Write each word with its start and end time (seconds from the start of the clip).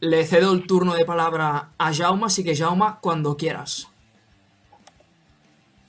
le 0.00 0.24
cedo 0.26 0.52
el 0.52 0.66
turno 0.66 0.94
de 0.94 1.04
palabra 1.04 1.70
a 1.78 1.92
Jaume, 1.94 2.26
así 2.26 2.42
que 2.42 2.56
Jaume, 2.56 2.86
cuando 3.00 3.36
quieras. 3.36 3.88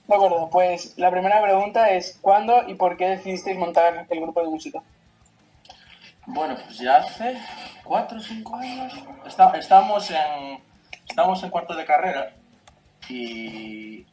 De 0.07 0.15
acuerdo, 0.15 0.49
pues 0.49 0.93
la 0.97 1.09
primera 1.09 1.41
pregunta 1.41 1.89
es 1.91 2.17
¿cuándo 2.21 2.67
y 2.67 2.75
por 2.75 2.97
qué 2.97 3.07
decidisteis 3.07 3.57
montar 3.57 4.05
el 4.09 4.19
grupo 4.19 4.41
de 4.41 4.49
música? 4.49 4.81
Bueno, 6.25 6.55
pues 6.65 6.77
ya 6.79 6.97
hace 6.97 7.37
cuatro 7.83 8.17
o 8.17 8.21
cinco 8.21 8.55
años. 8.57 8.93
Está- 9.25 9.51
estamos 9.57 10.11
en 10.11 10.61
estamos 11.07 11.41
en 11.43 11.49
cuarto 11.49 11.73
de 11.75 11.85
carrera 11.85 12.33
y 13.09 14.05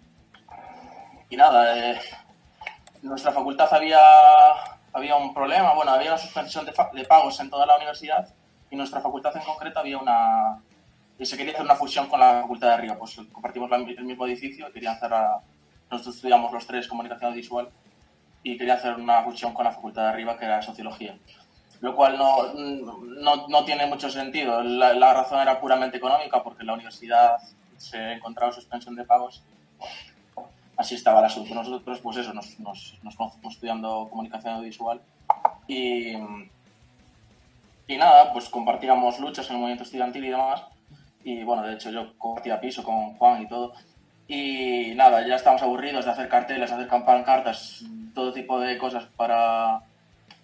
y 1.30 1.36
nada, 1.36 1.76
eh, 1.76 2.00
en 3.02 3.08
nuestra 3.08 3.32
facultad 3.32 3.68
había 3.74 3.98
había 4.92 5.16
un 5.16 5.34
problema, 5.34 5.74
bueno, 5.74 5.90
había 5.92 6.10
una 6.12 6.18
suspensión 6.18 6.64
de 6.64 7.04
pagos 7.04 7.38
en 7.40 7.50
toda 7.50 7.66
la 7.66 7.76
universidad 7.76 8.26
y 8.70 8.76
nuestra 8.76 9.00
facultad 9.00 9.36
en 9.36 9.42
concreto 9.42 9.78
había 9.80 9.98
una 9.98 10.58
se 11.20 11.36
quería 11.36 11.52
hacer 11.52 11.64
una 11.64 11.74
fusión 11.74 12.06
con 12.08 12.20
la 12.20 12.42
facultad 12.42 12.68
de 12.68 12.74
arriba, 12.74 12.96
pues 12.96 13.16
compartimos 13.32 13.68
el 13.98 14.04
mismo 14.04 14.24
edificio 14.26 14.72
querían 14.72 14.94
hacer 14.94 15.12
a- 15.12 15.40
nosotros 15.90 16.14
estudiamos 16.16 16.52
los 16.52 16.66
tres 16.66 16.86
comunicación 16.86 17.34
visual 17.34 17.68
y 18.42 18.56
quería 18.56 18.74
hacer 18.74 18.94
una 18.94 19.22
fusión 19.22 19.52
con 19.52 19.64
la 19.64 19.72
facultad 19.72 20.02
de 20.02 20.08
arriba 20.10 20.38
que 20.38 20.44
era 20.44 20.62
sociología 20.62 21.16
lo 21.80 21.94
cual 21.94 22.18
no, 22.18 22.52
no, 22.54 23.46
no 23.46 23.64
tiene 23.64 23.86
mucho 23.86 24.10
sentido. 24.10 24.62
La, 24.64 24.92
la 24.94 25.14
razón 25.14 25.38
era 25.40 25.60
puramente 25.60 25.96
económica 25.98 26.42
porque 26.42 26.64
la 26.64 26.72
universidad 26.74 27.36
se 27.76 28.14
encontraba 28.14 28.50
suspensión 28.50 28.96
de 28.96 29.04
pagos. 29.04 29.44
Así 30.76 30.96
estaba 30.96 31.20
el 31.20 31.26
asunto. 31.26 31.54
Nosotros, 31.54 32.00
pues 32.00 32.16
eso, 32.16 32.32
nos, 32.34 32.58
nos, 32.58 32.98
nos 33.04 33.14
estudiando 33.54 34.08
comunicación 34.10 34.54
audiovisual 34.54 35.00
y, 35.68 36.14
y 37.88 37.96
nada, 37.96 38.32
pues 38.32 38.50
compartíamos 38.50 39.18
luchas 39.18 39.48
en 39.48 39.56
el 39.56 39.60
movimiento 39.60 39.84
estudiantil 39.84 40.26
y 40.26 40.28
demás. 40.28 40.62
Y 41.24 41.42
bueno, 41.42 41.62
de 41.62 41.74
hecho 41.74 41.90
yo 41.90 42.16
compartía 42.18 42.60
piso 42.60 42.84
con 42.84 43.14
Juan 43.16 43.42
y 43.42 43.48
todo. 43.48 43.72
Y 44.28 44.92
nada, 44.94 45.26
ya 45.26 45.36
estábamos 45.36 45.62
aburridos 45.62 46.04
de 46.04 46.10
hacer 46.10 46.28
carteles, 46.28 46.70
hacer 46.70 46.86
pancartas, 46.86 47.82
todo 48.14 48.30
tipo 48.32 48.60
de 48.60 48.76
cosas 48.76 49.06
para, 49.16 49.80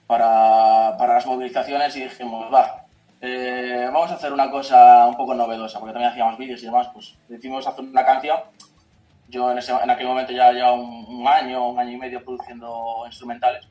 para, 0.07 0.97
para 0.97 1.15
las 1.15 1.27
movilizaciones 1.27 1.95
y 1.97 2.05
dijimos, 2.05 2.53
va, 2.53 2.87
eh, 3.21 3.91
vamos 3.93 4.11
a 4.11 4.15
hacer 4.15 4.33
una 4.33 4.51
cosa 4.51 5.07
un 5.07 5.17
poco 5.17 5.35
novedosa, 5.35 5.79
porque 5.81 5.93
también 5.93 6.13
hacíamos 6.13 6.39
vídeos 6.39 6.63
y 6.63 6.67
demás, 6.67 6.89
pues 6.95 7.15
decidimos 7.29 7.67
hacer 7.67 7.85
una 7.85 8.07
canción. 8.07 8.39
Yo 9.29 9.53
en, 9.53 9.59
ese, 9.59 9.73
en 9.73 9.91
aquel 9.91 10.07
momento 10.07 10.33
ya 10.33 10.51
llevaba 10.51 10.73
un, 10.73 11.05
un 11.07 11.29
año, 11.29 11.69
un 11.69 11.79
año 11.79 11.93
y 11.93 11.97
medio 11.99 12.25
produciendo 12.25 13.05
instrumentales. 13.07 13.67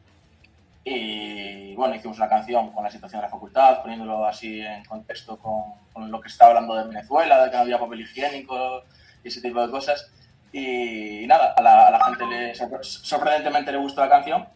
Y 0.86 1.76
bueno, 1.76 1.96
hicimos 1.96 2.18
una 2.18 2.28
canción 2.28 2.72
con 2.74 2.84
la 2.84 2.92
situación 2.92 3.22
de 3.22 3.28
la 3.28 3.32
facultad, 3.32 3.82
poniéndolo 3.82 4.26
así 4.26 4.62
en 4.62 4.84
contexto 4.86 5.38
con, 5.38 5.76
con 5.94 6.12
lo 6.12 6.20
que 6.20 6.28
estaba 6.28 6.50
hablando 6.50 6.76
de 6.76 6.88
Venezuela, 6.88 7.44
de 7.44 7.50
que 7.50 7.56
no 7.56 7.62
había 7.64 7.80
papel 7.80 8.02
higiénico 8.02 8.84
y 9.24 9.30
ese 9.30 9.42
tipo 9.42 9.62
de 9.66 9.72
cosas. 9.72 10.12
Y, 10.52 11.26
nada, 11.26 11.54
a 11.58 11.62
la, 11.62 11.88
a 11.88 11.92
la 11.92 12.06
gente 12.06 12.26
le, 12.28 12.54
sorpre- 12.54 12.84
sorprendentemente 12.84 13.72
le 13.72 13.78
gustó 13.78 14.02
la 14.02 14.10
canción. 14.10 14.48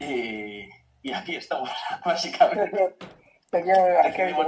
Y, 0.00 0.68
y 1.02 1.12
aquí 1.14 1.36
estamos, 1.36 1.70
básicamente. 2.04 2.96
Decidimos, 4.02 4.46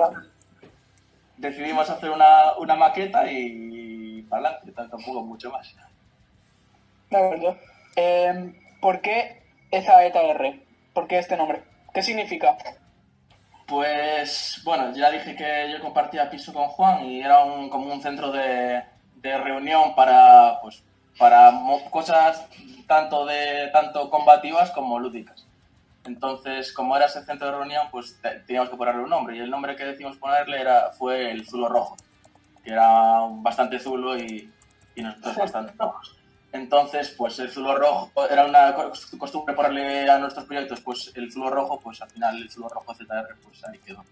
decidimos 1.37 1.89
hacer 1.91 2.11
una, 2.11 2.57
una 2.59 2.75
maqueta 2.75 3.31
y 3.31 4.23
para 4.29 4.49
adelante, 4.49 4.73
tampoco 4.73 5.23
mucho 5.25 5.51
más. 5.51 5.75
De 7.11 7.17
acuerdo. 7.17 7.57
Eh, 7.97 8.55
¿Por 8.81 9.01
qué 9.01 9.43
esa 9.71 10.05
ETR? 10.05 10.61
¿Por 10.93 11.07
qué 11.09 11.19
este 11.19 11.37
nombre? 11.37 11.63
¿Qué 11.93 12.03
significa? 12.03 12.57
Pues 13.67 14.61
bueno, 14.65 14.93
ya 14.95 15.11
dije 15.11 15.35
que 15.35 15.71
yo 15.73 15.81
compartía 15.81 16.29
piso 16.31 16.53
con 16.53 16.69
Juan 16.69 17.05
y 17.07 17.21
era 17.23 17.45
un, 17.45 17.71
como 17.71 17.93
un 17.93 18.03
centro 18.03 18.31
de, 18.31 18.83
de 19.17 19.39
reunión 19.39 19.95
para, 19.95 20.61
pues, 20.61 20.83
para 21.19 21.53
cosas 21.91 22.47
tanto, 22.87 23.25
de, 23.25 23.69
tanto 23.73 24.11
combativas 24.11 24.71
como 24.73 24.99
lúdicas. 24.99 25.47
Entonces, 26.05 26.73
como 26.73 26.97
era 26.97 27.07
ese 27.07 27.25
centro 27.25 27.47
de 27.47 27.57
reunión, 27.57 27.87
pues 27.91 28.21
te- 28.21 28.41
teníamos 28.41 28.69
que 28.69 28.77
ponerle 28.77 29.05
un 29.05 29.11
nombre 29.11 29.37
y 29.37 29.41
el 29.41 29.51
nombre 29.51 29.77
que 29.77 29.85
decidimos 29.85 30.17
ponerle 30.17 30.61
era, 30.61 30.91
fue 30.91 31.31
el 31.31 31.47
Zulo 31.47 31.69
Rojo, 31.69 31.97
que 32.65 32.73
era 32.73 33.21
bastante 33.31 33.79
zulo 33.79 34.19
y, 34.19 34.53
y 34.97 35.03
nosotros 35.03 35.37
bastante 35.37 35.73
rojos. 35.79 36.17
Entonces, 36.53 37.15
pues 37.17 37.39
el 37.39 37.51
zulo 37.51 37.75
rojo 37.77 38.11
era 38.29 38.45
una 38.45 38.75
co- 38.75 38.93
costumbre 39.19 39.55
ponerle 39.55 40.09
a 40.11 40.19
nuestros 40.19 40.45
proyectos, 40.45 40.81
pues 40.81 41.11
el 41.15 41.33
zulo 41.33 41.49
rojo, 41.51 41.81
pues 41.81 42.01
al 42.03 42.11
final 42.11 42.37
el 42.37 42.51
zulo 42.51 42.69
rojo 42.69 42.95
ZR, 42.95 43.37
pues 43.43 43.65
ahí 43.65 43.79
quedó. 43.79 44.05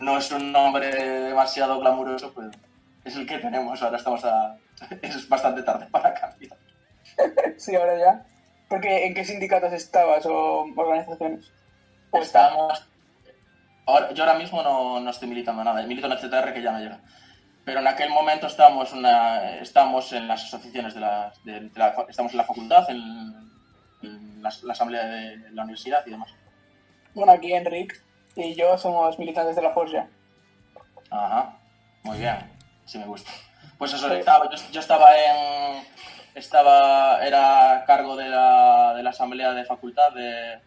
No 0.00 0.18
es 0.18 0.30
un 0.32 0.50
nombre 0.52 0.88
demasiado 0.90 1.78
glamuroso, 1.78 2.32
pero 2.34 2.50
es 3.04 3.14
el 3.16 3.26
que 3.26 3.38
tenemos. 3.38 3.80
Ahora 3.82 3.96
estamos 3.98 4.24
a. 4.24 4.56
Es 5.02 5.28
bastante 5.28 5.62
tarde 5.62 5.86
para 5.90 6.12
cambiar. 6.12 6.56
Sí, 7.56 7.74
ahora 7.76 7.96
ya. 7.98 8.26
Porque 8.68 9.06
¿en 9.06 9.14
qué 9.14 9.24
sindicatos 9.24 9.72
estabas 9.72 10.26
o 10.26 10.66
organizaciones? 10.76 11.50
¿O 12.10 12.18
estás? 12.18 12.50
Estamos. 12.50 12.88
Ahora, 13.86 14.10
yo 14.12 14.24
ahora 14.24 14.36
mismo 14.38 14.60
no, 14.62 14.98
no 14.98 15.10
estoy 15.10 15.28
militando 15.28 15.62
nada, 15.62 15.80
milito 15.84 16.06
en 16.08 16.12
el 16.12 16.18
ZR 16.18 16.52
que 16.52 16.60
ya 16.62 16.72
no 16.72 16.80
llega. 16.80 16.98
Pero 17.66 17.80
en 17.80 17.86
aquel 17.88 18.10
momento 18.10 18.46
estamos, 18.46 18.92
una, 18.92 19.56
en 20.12 20.28
las 20.28 20.44
asociaciones 20.44 20.94
de 20.94 21.00
la, 21.00 21.32
de- 21.44 21.60
de 21.60 21.78
la- 21.78 21.94
Estamos 22.08 22.30
en 22.32 22.38
la 22.38 22.44
facultad, 22.44 22.88
en, 22.88 23.50
en 24.02 24.40
la, 24.42 24.50
la 24.62 24.72
asamblea 24.72 25.04
de 25.04 25.50
la 25.50 25.64
universidad 25.64 26.06
y 26.06 26.10
demás. 26.10 26.30
Bueno, 27.12 27.32
aquí 27.32 27.52
Enric 27.52 28.00
y 28.36 28.54
yo 28.54 28.78
somos 28.78 29.18
militantes 29.18 29.56
de 29.56 29.62
la 29.62 29.72
Forja. 29.72 30.06
Ajá, 31.10 31.56
muy 32.04 32.18
bien, 32.18 32.36
sí 32.84 32.98
me 32.98 33.04
gusta. 33.06 33.32
Pues 33.78 33.92
eso, 33.92 34.12
estaba- 34.14 34.48
yo, 34.48 34.56
yo 34.70 34.80
estaba 34.80 35.16
en. 35.18 35.82
Estaba. 36.36 37.26
Era 37.26 37.82
cargo 37.86 38.14
de 38.14 38.28
la, 38.28 38.92
de 38.94 39.02
la 39.02 39.10
asamblea 39.10 39.52
de 39.52 39.64
facultad 39.64 40.12
de. 40.12 40.60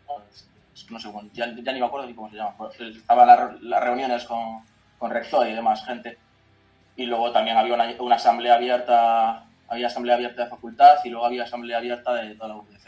no 0.90 1.00
sé, 1.00 1.10
ya, 1.34 1.46
ya 1.46 1.72
ni 1.72 1.80
me 1.80 1.86
acuerdo 1.86 2.08
ni 2.08 2.14
cómo 2.14 2.30
se 2.30 2.36
llama. 2.36 2.56
Estaba 2.80 3.26
las 3.26 3.62
las 3.62 3.82
reuniones 3.84 4.26
con, 4.26 4.66
con 4.98 5.12
rector 5.12 5.48
y 5.48 5.54
demás 5.54 5.86
gente. 5.86 6.18
Y 7.00 7.06
luego 7.06 7.32
también 7.32 7.56
había 7.56 7.76
una, 7.76 7.88
una 8.00 8.16
asamblea 8.16 8.56
abierta. 8.56 9.46
Había 9.70 9.88
asamblea 9.88 10.16
abierta 10.16 10.44
de 10.44 10.50
facultad 10.50 10.98
y 11.06 11.10
luego 11.10 11.26
había 11.26 11.44
asamblea 11.44 11.78
abierta 11.78 12.14
de 12.14 12.36
toda 12.36 12.50
la 12.50 12.56
UDC, 12.58 12.88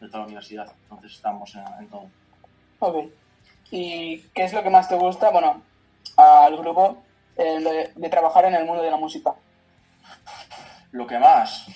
de 0.00 0.06
toda 0.06 0.18
la 0.20 0.24
universidad. 0.26 0.72
Entonces 0.84 1.12
estamos 1.12 1.52
en, 1.56 1.64
en 1.80 1.88
todo. 1.88 2.06
Ok. 2.78 3.06
¿Y 3.72 4.20
qué 4.32 4.44
es 4.44 4.52
lo 4.52 4.62
que 4.62 4.70
más 4.70 4.88
te 4.88 4.94
gusta, 4.94 5.30
bueno, 5.30 5.60
al 6.16 6.56
grupo 6.56 7.02
eh, 7.36 7.58
de, 7.58 7.92
de 7.96 8.08
trabajar 8.08 8.44
en 8.44 8.54
el 8.54 8.64
mundo 8.64 8.80
de 8.80 8.92
la 8.92 8.96
música? 8.96 9.34
Lo 10.92 11.04
que 11.08 11.18
más. 11.18 11.66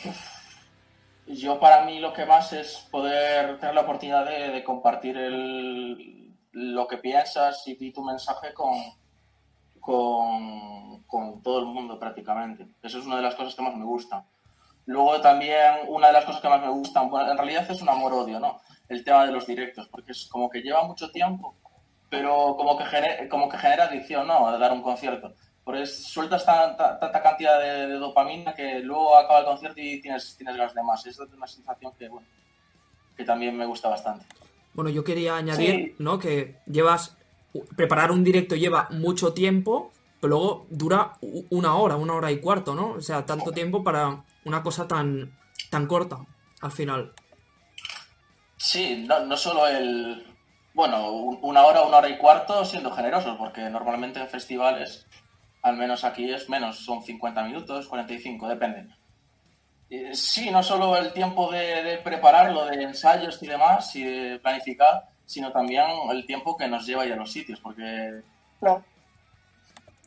Yo 1.26 1.58
para 1.58 1.84
mí 1.84 1.98
lo 1.98 2.12
que 2.12 2.26
más 2.26 2.52
es 2.52 2.86
poder 2.92 3.58
tener 3.58 3.74
la 3.74 3.80
oportunidad 3.80 4.24
de, 4.24 4.50
de 4.50 4.62
compartir 4.62 5.18
el, 5.18 6.32
lo 6.52 6.86
que 6.86 6.98
piensas 6.98 7.66
y, 7.66 7.76
y 7.80 7.92
tu 7.92 8.04
mensaje 8.04 8.54
con, 8.54 8.74
con, 9.80 10.91
con 11.12 11.42
todo 11.42 11.58
el 11.60 11.66
mundo 11.66 11.98
prácticamente. 11.98 12.66
Eso 12.82 12.98
es 12.98 13.04
una 13.04 13.16
de 13.16 13.22
las 13.22 13.34
cosas 13.34 13.54
que 13.54 13.60
más 13.60 13.76
me 13.76 13.84
gusta. 13.84 14.24
Luego 14.86 15.20
también 15.20 15.74
una 15.88 16.06
de 16.06 16.14
las 16.14 16.24
cosas 16.24 16.40
que 16.40 16.48
más 16.48 16.62
me 16.62 16.70
gustan, 16.70 17.10
bueno, 17.10 17.30
en 17.30 17.36
realidad 17.36 17.70
es 17.70 17.82
un 17.82 17.90
amor-odio, 17.90 18.40
¿no? 18.40 18.60
El 18.88 19.04
tema 19.04 19.26
de 19.26 19.30
los 19.32 19.46
directos, 19.46 19.88
porque 19.88 20.12
es 20.12 20.26
como 20.30 20.48
que 20.48 20.62
lleva 20.62 20.82
mucho 20.84 21.10
tiempo, 21.10 21.54
pero 22.08 22.56
como 22.56 22.78
que 22.78 22.84
genera, 22.86 23.28
como 23.28 23.46
que 23.50 23.58
genera 23.58 23.84
adicción, 23.84 24.26
¿no? 24.26 24.48
A 24.48 24.56
dar 24.56 24.72
un 24.72 24.80
concierto. 24.80 25.34
Porque 25.62 25.84
sueltas 25.86 26.46
tanta, 26.46 26.98
tanta 26.98 27.20
cantidad 27.22 27.60
de, 27.60 27.86
de 27.88 27.94
dopamina 27.98 28.54
que 28.54 28.80
luego 28.80 29.14
acaba 29.16 29.40
el 29.40 29.44
concierto 29.44 29.80
y 29.80 30.00
tienes, 30.00 30.34
tienes 30.36 30.56
ganas 30.56 30.74
de 30.74 30.82
más. 30.82 31.04
Es 31.06 31.18
una 31.18 31.46
sensación 31.46 31.92
que, 31.98 32.08
bueno, 32.08 32.26
que 33.16 33.24
también 33.24 33.54
me 33.56 33.66
gusta 33.66 33.88
bastante. 33.90 34.24
Bueno, 34.72 34.88
yo 34.90 35.04
quería 35.04 35.36
añadir, 35.36 35.74
Sí. 35.74 35.94
¿no? 35.98 36.18
Que 36.18 36.56
llevas. 36.66 37.16
Preparar 37.76 38.10
un 38.10 38.24
directo 38.24 38.56
lleva 38.56 38.88
mucho 38.90 39.34
tiempo, 39.34 39.92
pero 40.22 40.36
luego 40.36 40.66
dura 40.70 41.14
una 41.50 41.74
hora, 41.74 41.96
una 41.96 42.14
hora 42.14 42.30
y 42.30 42.38
cuarto, 42.40 42.76
¿no? 42.76 42.90
O 42.90 43.00
sea, 43.00 43.26
tanto 43.26 43.50
tiempo 43.50 43.82
para 43.82 44.22
una 44.44 44.62
cosa 44.62 44.86
tan, 44.86 45.36
tan 45.68 45.88
corta, 45.88 46.18
al 46.60 46.70
final. 46.70 47.12
Sí, 48.56 49.04
no, 49.08 49.18
no 49.26 49.36
solo 49.36 49.66
el... 49.66 50.24
Bueno, 50.74 51.10
un- 51.10 51.40
una 51.42 51.64
hora, 51.64 51.82
una 51.82 51.96
hora 51.98 52.08
y 52.08 52.16
cuarto 52.18 52.64
siendo 52.64 52.92
generosos, 52.92 53.36
porque 53.36 53.62
normalmente 53.68 54.20
en 54.20 54.28
festivales, 54.28 55.08
al 55.62 55.76
menos 55.76 56.04
aquí 56.04 56.30
es 56.30 56.48
menos, 56.48 56.78
son 56.78 57.02
50 57.02 57.42
minutos, 57.42 57.88
45, 57.88 58.46
depende. 58.48 58.94
Eh, 59.90 60.14
Sí, 60.14 60.52
no 60.52 60.62
solo 60.62 60.96
el 60.96 61.12
tiempo 61.12 61.50
de, 61.50 61.82
de 61.82 61.98
prepararlo, 61.98 62.64
de 62.66 62.80
ensayos 62.80 63.42
y 63.42 63.48
demás, 63.48 63.94
y 63.96 64.04
de 64.04 64.38
planificar, 64.38 65.08
sino 65.26 65.50
también 65.50 65.84
el 66.12 66.24
tiempo 66.26 66.56
que 66.56 66.68
nos 66.68 66.86
lleva 66.86 67.02
a 67.02 67.06
ir 67.06 67.12
a 67.12 67.16
los 67.16 67.32
sitios, 67.32 67.58
porque 67.58 68.22
Claro. 68.60 68.84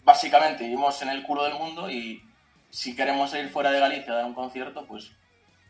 Básicamente 0.06 0.64
vivimos 0.64 1.02
en 1.02 1.10
el 1.10 1.24
culo 1.24 1.44
del 1.44 1.56
mundo 1.56 1.90
y 1.90 2.22
si 2.70 2.96
queremos 2.96 3.34
ir 3.34 3.50
fuera 3.50 3.72
de 3.72 3.80
Galicia 3.80 4.14
a 4.14 4.18
dar 4.18 4.26
un 4.26 4.34
concierto, 4.34 4.86
pues 4.86 5.12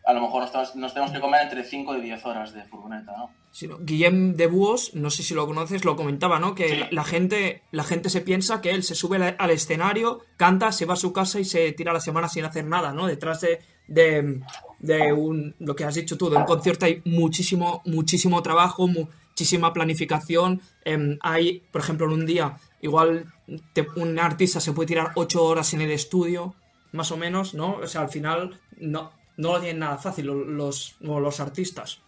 a 0.06 0.14
lo 0.14 0.22
mejor 0.22 0.44
nos, 0.54 0.76
nos 0.76 0.94
tenemos 0.94 1.12
que 1.14 1.20
comer 1.20 1.42
entre 1.44 1.64
5 1.64 1.96
y 1.98 2.02
10 2.02 2.26
horas 2.28 2.54
de 2.54 2.64
furgoneta, 2.64 3.12
¿no? 3.18 3.32
Sí, 3.52 3.68
no. 3.68 3.78
Guillem 3.80 4.36
de 4.36 4.46
Búhos, 4.48 4.94
no 4.94 5.10
sé 5.10 5.24
si 5.24 5.34
lo 5.34 5.48
conoces, 5.48 5.84
lo 5.86 5.96
comentaba, 5.96 6.40
¿no? 6.40 6.54
Que 6.54 6.70
Sí. 6.70 6.76
la, 6.76 6.88
la 6.92 7.04
gente, 7.04 7.64
la 7.72 7.84
gente 7.84 8.10
se 8.10 8.22
piensa 8.22 8.62
que 8.62 8.70
él 8.72 8.84
se 8.84 8.94
sube 8.94 9.18
al, 9.18 9.36
al 9.40 9.50
escenario, 9.50 10.22
canta, 10.38 10.72
se 10.72 10.86
va 10.86 10.94
a 10.94 10.98
su 10.98 11.12
casa 11.14 11.40
y 11.40 11.46
se 11.46 11.72
tira 11.72 11.92
la 11.94 12.02
semana 12.02 12.28
sin 12.30 12.46
hacer 12.46 12.66
nada, 12.66 12.92
¿no? 12.92 13.08
Detrás 13.08 13.42
de, 13.42 13.62
de, 13.88 14.42
de 14.80 15.14
un, 15.14 15.56
lo 15.60 15.76
que 15.76 15.86
has 15.86 15.96
dicho 15.96 16.18
tú, 16.18 16.30
de 16.30 16.38
un 16.38 16.44
concierto 16.46 16.86
hay 16.86 17.02
muchísimo, 17.06 17.82
muchísimo 17.86 18.44
trabajo, 18.44 18.88
muchísima 18.88 19.74
planificación. 19.74 20.62
em, 20.84 21.18
hay, 21.22 21.64
por 21.72 21.82
ejemplo, 21.82 22.06
en 22.06 22.14
un 22.14 22.26
día, 22.28 22.58
igual 22.86 23.26
te- 23.74 23.88
un 23.96 24.18
artista 24.20 24.60
se 24.60 24.72
puede 24.74 24.88
tirar 24.88 25.12
ocho 25.16 25.44
horas 25.44 25.74
en 25.74 25.82
el 25.82 25.92
estudio, 25.92 26.56
más 26.92 27.12
o 27.12 27.18
menos, 27.18 27.54
¿no? 27.54 27.74
O 27.84 27.88
sea, 27.88 28.02
al 28.02 28.10
final 28.10 28.60
no, 28.78 29.12
no 29.38 29.54
lo 29.54 29.60
tienen 29.60 29.80
nada 29.80 29.98
fácil 29.98 30.28
lo- 30.28 30.36
los, 30.46 30.96
los 31.02 31.40
artistas. 31.40 32.00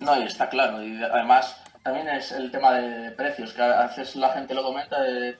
No, 0.00 0.20
y 0.20 0.24
está 0.24 0.48
claro. 0.48 0.82
Y 0.84 1.02
además, 1.02 1.56
también 1.82 2.08
es 2.08 2.32
el 2.32 2.50
tema 2.50 2.72
de 2.74 3.12
precios, 3.12 3.52
que 3.52 3.62
a 3.62 3.86
veces 3.86 4.16
la 4.16 4.30
gente 4.32 4.54
lo 4.54 4.62
comenta, 4.62 5.00
de- 5.00 5.36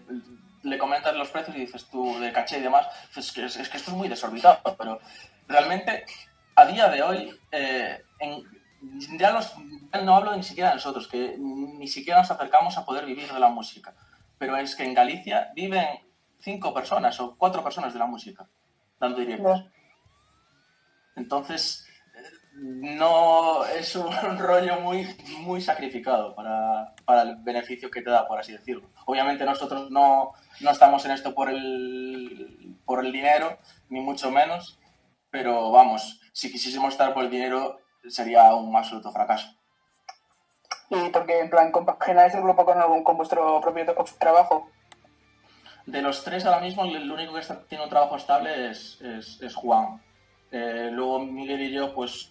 le 0.62 0.78
comentas 0.78 1.14
los 1.16 1.28
precios 1.28 1.56
y 1.56 1.60
dices 1.60 1.86
tú, 1.90 2.18
de 2.20 2.32
caché 2.32 2.58
y 2.58 2.62
demás, 2.62 2.86
es 3.16 3.32
que, 3.32 3.44
es, 3.46 3.56
que 3.56 3.76
esto 3.76 3.90
es 3.90 3.96
muy 3.96 4.08
desorbitado, 4.08 4.60
pero 4.78 5.00
realmente, 5.48 6.04
a 6.54 6.64
día 6.66 6.88
de 6.88 7.02
hoy, 7.02 7.40
eh, 7.50 8.02
en- 8.20 8.44
ya, 9.18 9.32
los, 9.32 9.52
no 10.04 10.16
hablo 10.16 10.34
ni 10.36 10.42
siquiera 10.42 10.70
de 10.70 10.76
nosotros, 10.76 11.08
que 11.08 11.36
ni 11.38 11.88
siquiera 11.88 12.20
nos 12.20 12.30
acercamos 12.30 12.76
a 12.78 12.84
poder 12.84 13.04
vivir 13.06 13.32
de 13.32 13.40
la 13.40 13.48
música, 13.48 13.92
pero 14.42 14.56
es 14.56 14.74
que 14.74 14.82
en 14.82 14.92
Galicia 14.92 15.52
viven 15.54 15.86
cinco 16.40 16.74
personas 16.74 17.20
o 17.20 17.36
cuatro 17.38 17.62
personas 17.62 17.92
de 17.92 18.00
la 18.00 18.06
música, 18.06 18.48
dando 18.98 19.20
directos. 19.20 19.66
Entonces, 21.14 21.86
eh, 22.16 22.22
no 22.52 23.64
es 23.64 23.94
un 23.94 24.10
rollo 24.40 24.80
muy, 24.80 25.06
muy 25.42 25.60
sacrificado 25.60 26.34
para, 26.34 26.92
para 27.04 27.22
el 27.22 27.36
beneficio 27.36 27.88
que 27.88 28.02
te 28.02 28.10
da, 28.10 28.26
por 28.26 28.40
así 28.40 28.50
decirlo. 28.50 28.90
Obviamente 29.06 29.44
nosotros 29.44 29.92
no, 29.92 30.32
no 30.60 30.70
estamos 30.72 31.04
en 31.04 31.12
esto 31.12 31.32
por 31.36 31.48
el, 31.48 32.78
por 32.84 33.06
el 33.06 33.12
dinero, 33.12 33.60
ni 33.90 34.00
mucho 34.00 34.32
menos, 34.32 34.80
pero 35.30 35.70
vamos, 35.70 36.20
si 36.32 36.50
quisiésemos 36.50 36.94
estar 36.94 37.14
por 37.14 37.22
el 37.22 37.30
dinero 37.30 37.78
sería 38.08 38.52
un 38.56 38.74
absoluto 38.74 39.12
fracaso. 39.12 39.56
Y 40.94 41.08
porque, 41.08 41.40
en 41.40 41.48
plan, 41.48 41.72
compagináis 41.72 42.34
el 42.34 42.42
grupo 42.42 42.66
con, 42.66 43.02
con 43.02 43.16
vuestro 43.16 43.60
propio 43.62 43.86
tra- 43.86 44.18
trabajo. 44.18 44.68
De 45.86 46.02
los 46.02 46.22
tres 46.22 46.44
ahora 46.44 46.60
mismo, 46.60 46.84
el 46.84 47.10
único 47.10 47.32
que 47.32 47.40
tiene 47.66 47.82
un 47.84 47.90
trabajo 47.90 48.16
estable 48.16 48.70
es, 48.70 49.00
es, 49.00 49.40
es 49.40 49.54
Juan. 49.54 50.02
Eh, 50.50 50.90
luego 50.92 51.20
Miguel 51.20 51.62
y 51.62 51.72
yo, 51.72 51.94
pues, 51.94 52.30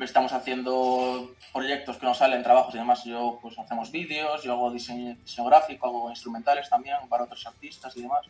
estamos 0.00 0.34
haciendo 0.34 1.30
proyectos 1.54 1.96
que 1.96 2.04
nos 2.04 2.18
salen, 2.18 2.42
trabajos 2.42 2.74
y 2.74 2.78
demás. 2.78 3.02
Yo, 3.04 3.38
pues, 3.40 3.58
hacemos 3.58 3.90
vídeos, 3.90 4.42
yo 4.42 4.52
hago 4.52 4.70
diseño, 4.70 5.14
diseño 5.16 5.48
gráfico, 5.48 5.86
hago 5.86 6.10
instrumentales 6.10 6.68
también 6.68 6.96
para 7.08 7.24
otros 7.24 7.46
artistas 7.46 7.96
y 7.96 8.02
demás. 8.02 8.26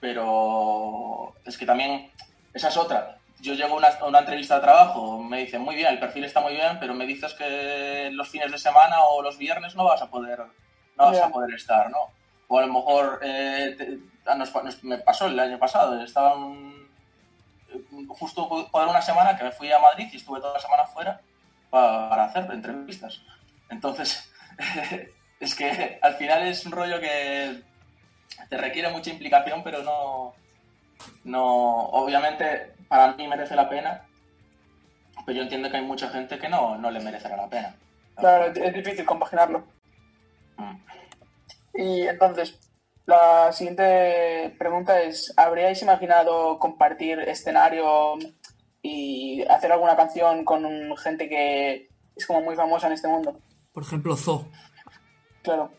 Pero 0.00 1.32
es 1.46 1.56
que 1.56 1.64
también, 1.64 2.12
esa 2.52 2.68
es 2.68 2.76
otra. 2.76 3.18
Yo 3.40 3.54
llego 3.54 3.74
a 3.74 3.76
una, 3.78 3.88
a 3.88 4.04
una 4.06 4.18
entrevista 4.20 4.56
de 4.56 4.62
trabajo, 4.62 5.22
me 5.22 5.38
dicen, 5.38 5.62
muy 5.62 5.76
bien, 5.76 5.88
el 5.92 6.00
perfil 6.00 6.24
está 6.24 6.40
muy 6.40 6.54
bien, 6.54 6.78
pero 6.80 6.92
me 6.94 7.06
dices 7.06 7.34
que 7.34 8.10
los 8.12 8.28
fines 8.28 8.50
de 8.50 8.58
semana 8.58 9.04
o 9.04 9.22
los 9.22 9.38
viernes 9.38 9.74
no 9.76 9.84
vas 9.84 10.02
a 10.02 10.10
poder, 10.10 10.40
no 10.96 11.04
vas 11.06 11.18
a 11.18 11.28
poder 11.30 11.54
estar, 11.54 11.88
¿no? 11.90 11.98
O 12.48 12.58
a 12.58 12.66
lo 12.66 12.72
mejor 12.72 13.20
eh, 13.22 13.74
te- 13.78 14.30
a 14.30 14.34
nos- 14.34 14.52
nos- 14.64 14.82
me 14.82 14.98
pasó 14.98 15.26
el 15.26 15.38
año 15.38 15.58
pasado, 15.58 16.02
estaba 16.02 16.34
un- 16.34 16.88
justo 18.08 18.48
por 18.72 18.88
una 18.88 19.02
semana 19.02 19.36
que 19.36 19.44
me 19.44 19.52
fui 19.52 19.70
a 19.70 19.78
Madrid 19.78 20.08
y 20.12 20.16
estuve 20.16 20.40
toda 20.40 20.54
la 20.54 20.60
semana 20.60 20.84
fuera 20.86 21.20
pa- 21.70 22.08
para 22.08 22.24
hacer 22.24 22.48
entrevistas. 22.50 23.20
Entonces, 23.70 24.32
es 25.40 25.54
que 25.54 25.98
al 26.02 26.14
final 26.14 26.42
es 26.42 26.64
un 26.66 26.72
rollo 26.72 26.98
que 27.00 27.62
te 28.48 28.56
requiere 28.56 28.88
mucha 28.90 29.10
implicación, 29.10 29.62
pero 29.62 29.82
no, 29.82 30.34
no, 31.24 31.44
obviamente 31.90 32.72
para 32.88 33.14
mí 33.14 33.28
merece 33.28 33.54
la 33.54 33.68
pena, 33.68 34.02
pero 35.24 35.36
yo 35.36 35.42
entiendo 35.42 35.70
que 35.70 35.76
hay 35.76 35.84
mucha 35.84 36.08
gente 36.08 36.38
que 36.38 36.48
no, 36.48 36.76
no 36.76 36.90
le 36.90 37.00
merecerá 37.00 37.36
la 37.36 37.48
pena. 37.48 37.74
Claro, 38.16 38.46
es 38.46 38.74
difícil 38.74 39.04
compaginarlo. 39.04 39.64
Mm. 40.56 40.76
Y 41.74 42.08
entonces, 42.08 42.58
la 43.06 43.52
siguiente 43.52 44.54
pregunta 44.58 45.00
es, 45.02 45.32
¿habríais 45.36 45.80
imaginado 45.82 46.58
compartir 46.58 47.20
escenario 47.20 48.14
y 48.82 49.44
hacer 49.48 49.72
alguna 49.72 49.96
canción 49.96 50.44
con 50.44 50.96
gente 50.96 51.28
que 51.28 51.88
es 52.16 52.26
como 52.26 52.42
muy 52.42 52.56
famosa 52.56 52.88
en 52.88 52.94
este 52.94 53.08
mundo? 53.08 53.38
Por 53.72 53.82
ejemplo, 53.82 54.16
Zo. 54.16 54.48
Claro. 55.42 55.70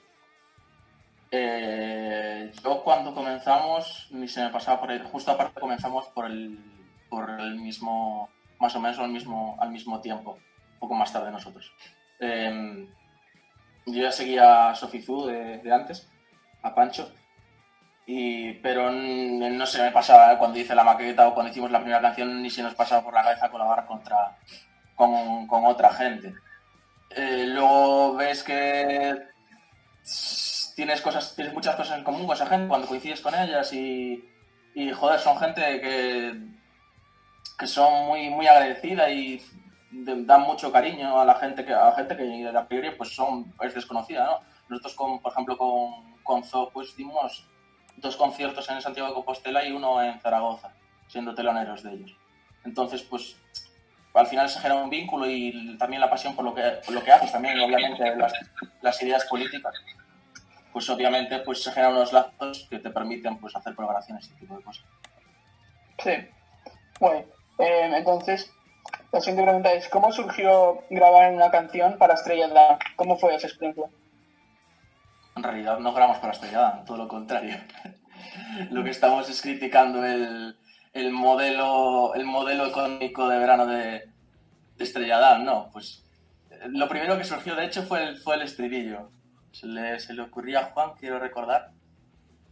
Eh, 1.32 2.52
yo 2.64 2.82
cuando 2.82 3.14
comenzamos, 3.14 4.08
ni 4.12 4.28
se 4.28 4.44
me 4.44 4.50
pasaba 4.50 4.80
por 4.80 4.90
ahí, 4.90 5.02
justo 5.12 5.32
aparte 5.32 5.60
comenzamos 5.60 6.08
por 6.08 6.26
el, 6.26 6.58
por 7.10 7.30
el 7.40 7.56
mismo, 7.56 8.30
más 8.60 8.76
o 8.76 8.80
menos 8.80 9.00
al 9.00 9.10
mismo, 9.10 9.58
al 9.60 9.72
mismo 9.72 10.00
tiempo, 10.02 10.40
un 10.74 10.80
poco 10.80 10.96
más 10.96 11.12
tarde 11.12 11.32
nosotros. 11.32 11.72
Eh, 12.20 12.88
yo 13.86 14.04
ya 14.04 14.12
seguía 14.12 14.70
a 14.70 14.76
Sofizú 14.76 15.26
de, 15.26 15.62
antes, 15.72 16.10
a 16.62 16.74
Pancho, 16.76 17.12
y, 18.06 18.54
pero 18.54 18.92
no 18.92 19.66
se 19.66 19.82
me 19.82 19.92
pasaba 19.92 20.38
cuando 20.38 20.60
hice 20.60 20.76
la 20.76 20.84
maqueta 20.84 21.28
o 21.28 21.34
cuando 21.34 21.52
hicimos 21.52 21.72
la 21.72 21.80
primera 21.80 22.02
canción, 22.02 22.42
ni 22.42 22.50
se 22.50 22.64
nos 22.64 22.76
pasaba 22.76 23.04
por 23.04 23.14
la 23.14 23.24
cabeza 23.24 23.50
colaborar 23.50 23.86
contra, 23.86 24.38
con, 24.96 25.48
con 25.48 25.66
otra 25.66 25.92
gente. 25.92 26.34
Eh, 27.12 27.46
luego 27.48 28.16
ves 28.16 28.44
que 28.44 29.16
tienes 30.76 31.02
cosas, 31.02 31.36
tienes 31.36 31.54
muchas 31.54 31.76
cosas 31.76 31.98
en 31.98 32.04
común 32.04 32.26
con 32.26 32.36
esa 32.36 32.46
gente 32.46 32.68
cuando 32.68 32.88
coincides 32.88 33.22
con 33.22 33.36
ellas 33.36 33.74
y, 33.74 34.24
y 34.76 34.92
joder, 34.92 35.20
son 35.20 35.38
gente 35.38 35.62
que, 35.82 36.49
que 37.60 37.68
son 37.68 38.06
muy, 38.06 38.30
muy 38.30 38.48
agradecida 38.48 39.10
y 39.12 39.44
dan 39.92 40.42
mucho 40.42 40.72
cariño 40.72 41.20
a 41.20 41.26
la 41.26 41.36
gente 41.36 41.66
que, 41.66 41.74
a 41.74 41.86
la 41.86 41.92
gente 41.92 42.16
que 42.16 42.48
a 42.48 42.68
priori 42.68 42.92
pues 42.92 43.14
son, 43.14 43.54
es 43.62 43.74
desconocida, 43.76 44.26
¿no? 44.26 44.40
Nosotros 44.70 44.96
con, 44.96 45.20
por 45.20 45.32
ejemplo 45.34 45.58
con, 45.58 46.16
con 46.24 46.44
Zo 46.44 46.70
pues 46.70 46.96
dimos 46.96 47.46
dos 47.98 48.16
conciertos 48.16 48.70
en 48.70 48.82
Santiago 48.82 49.10
de 49.10 49.16
Compostela 49.16 49.66
y 49.66 49.74
uno 49.74 50.02
en 50.02 50.20
Zaragoza, 50.22 50.74
siendo 51.08 51.36
teloneros 51.36 51.84
de 51.84 51.94
ellos. 51.94 52.16
Entonces, 52.64 53.02
pues 53.02 53.36
al 54.14 54.28
final 54.28 54.50
se 54.50 54.60
genera 54.60 54.82
un 54.82 54.90
vínculo 54.90 55.30
y 55.30 55.78
también 55.78 56.00
la 56.00 56.10
pasión 56.10 56.36
por 56.36 56.46
lo 56.46 56.54
que, 56.54 56.62
por 56.86 56.94
lo 56.94 57.04
que 57.04 57.12
haces, 57.12 57.32
también 57.32 57.60
obviamente 57.60 58.16
las, 58.16 58.34
las 58.82 59.04
ideas 59.04 59.26
políticas 59.26 59.74
pues 60.72 60.90
obviamente 60.90 61.40
pues 61.40 61.64
se 61.64 61.72
generan 61.72 61.96
unos 61.96 62.14
lazos 62.14 62.68
que 62.70 62.80
te 62.80 62.90
permiten 62.90 63.38
pues 63.38 63.56
hacer 63.56 63.76
colaboraciones 63.76 64.26
este 64.26 64.40
tipo 64.40 64.56
de 64.56 64.64
cosas. 64.64 64.86
Sí. 65.98 66.12
Bueno, 67.00 67.26
eh, 67.60 67.92
entonces, 67.96 68.52
la 69.12 69.20
siguiente 69.20 69.44
pregunta 69.44 69.74
es, 69.74 69.90
¿cómo 69.90 70.12
surgió 70.12 70.84
grabar 70.90 71.34
una 71.34 71.52
canción 71.52 71.98
para 71.98 72.14
Estrella? 72.14 72.80
¿Cómo 72.96 73.18
fue 73.18 73.36
esa 73.36 73.48
experiencia? 73.48 73.86
En 75.36 75.44
realidad 75.44 75.80
no 75.80 75.94
grabamos 75.94 76.20
para 76.20 76.34
Estrella 76.34 76.84
todo 76.86 76.98
lo 76.98 77.08
contrario. 77.08 77.58
lo 78.72 78.84
que 78.84 78.90
estamos 78.90 79.30
es 79.30 79.42
criticando 79.42 80.06
el, 80.06 80.58
el 80.94 81.12
modelo 81.12 82.14
el 82.16 82.26
modelo 82.26 82.66
económico 82.66 83.28
de 83.30 83.40
verano 83.40 83.66
de, 83.66 84.10
de 84.76 84.84
Estrella 84.84 85.38
¿no? 85.38 85.70
Pues 85.72 86.04
eh, 86.50 86.68
lo 86.70 86.88
primero 86.88 87.18
que 87.18 87.24
surgió 87.24 87.56
de 87.56 87.66
hecho 87.66 87.84
fue 87.84 88.04
el, 88.04 88.18
fue 88.18 88.36
el 88.36 88.42
estribillo. 88.44 89.10
Se 89.52 89.68
le, 89.68 90.00
se 90.00 90.14
le 90.14 90.22
ocurría 90.22 90.60
a 90.60 90.66
Juan, 90.66 90.92
quiero 91.00 91.20
recordar, 91.20 91.72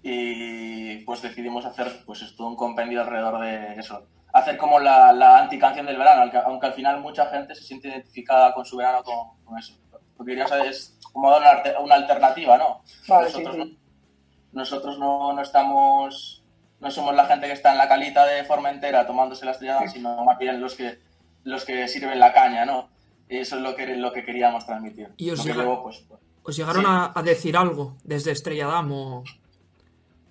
y 0.01 0.97
pues 1.05 1.21
decidimos 1.21 1.65
hacer 1.65 2.03
pues 2.05 2.21
esto, 2.21 2.47
un 2.47 2.55
compendio 2.55 3.01
alrededor 3.01 3.39
de 3.39 3.75
eso. 3.79 4.07
Hacer 4.37 4.57
como 4.57 4.79
la, 4.79 5.11
la 5.13 5.39
anticanción 5.39 5.85
del 5.87 5.97
verano, 5.97 6.31
aunque, 6.45 6.67
al 6.67 6.73
final 6.73 6.99
mucha 7.01 7.25
gente 7.27 7.55
se 7.55 7.63
siente 7.63 7.87
identificada 7.87 8.53
con 8.53 8.65
su 8.65 8.77
verano 8.77 9.01
con, 9.03 9.43
con 9.43 9.57
eso. 9.57 9.73
Porque 10.15 10.35
ya 10.35 10.47
sabes, 10.47 10.99
como 11.11 11.31
dar 11.31 11.63
una, 11.81 11.95
alternativa, 11.95 12.57
¿no? 12.57 12.83
Vale, 13.07 13.25
nosotros 13.27 13.55
sí. 13.55 13.59
no, 13.61 14.59
nosotros 14.61 14.99
no, 14.99 15.33
no 15.33 15.41
estamos, 15.41 16.43
no 16.79 16.91
somos 16.91 17.15
la 17.15 17.25
gente 17.25 17.47
que 17.47 17.53
está 17.53 17.71
en 17.71 17.77
la 17.79 17.87
calita 17.87 18.25
de 18.25 18.43
Formentera 18.43 19.07
tomándose 19.07 19.45
la 19.45 19.51
estrellada, 19.51 19.87
sino 19.87 20.23
más 20.23 20.37
bien 20.37 20.61
los 20.61 20.75
que, 20.75 20.99
los 21.43 21.65
que 21.65 21.87
sirven 21.87 22.19
la 22.19 22.31
caña, 22.33 22.63
¿no? 22.65 22.89
Y 23.29 23.37
eso 23.39 23.55
es 23.55 23.61
lo 23.63 23.75
que, 23.75 23.95
lo 23.97 24.11
que 24.13 24.23
queríamos 24.23 24.65
transmitir. 24.65 25.09
Y 25.17 25.31
os 25.31 25.39
Lo 25.39 25.43
que 25.45 25.49
llega- 25.51 25.63
luego, 25.63 25.83
pues, 25.83 26.05
¿Os 26.43 26.55
llegaron 26.55 26.83
Sí. 26.83 26.87
a, 26.89 27.11
a 27.13 27.23
decir 27.23 27.57
algo 27.57 27.97
desde 28.03 28.31
Estrella 28.31 28.67
Damm 28.67 28.91
o...? 28.91 29.23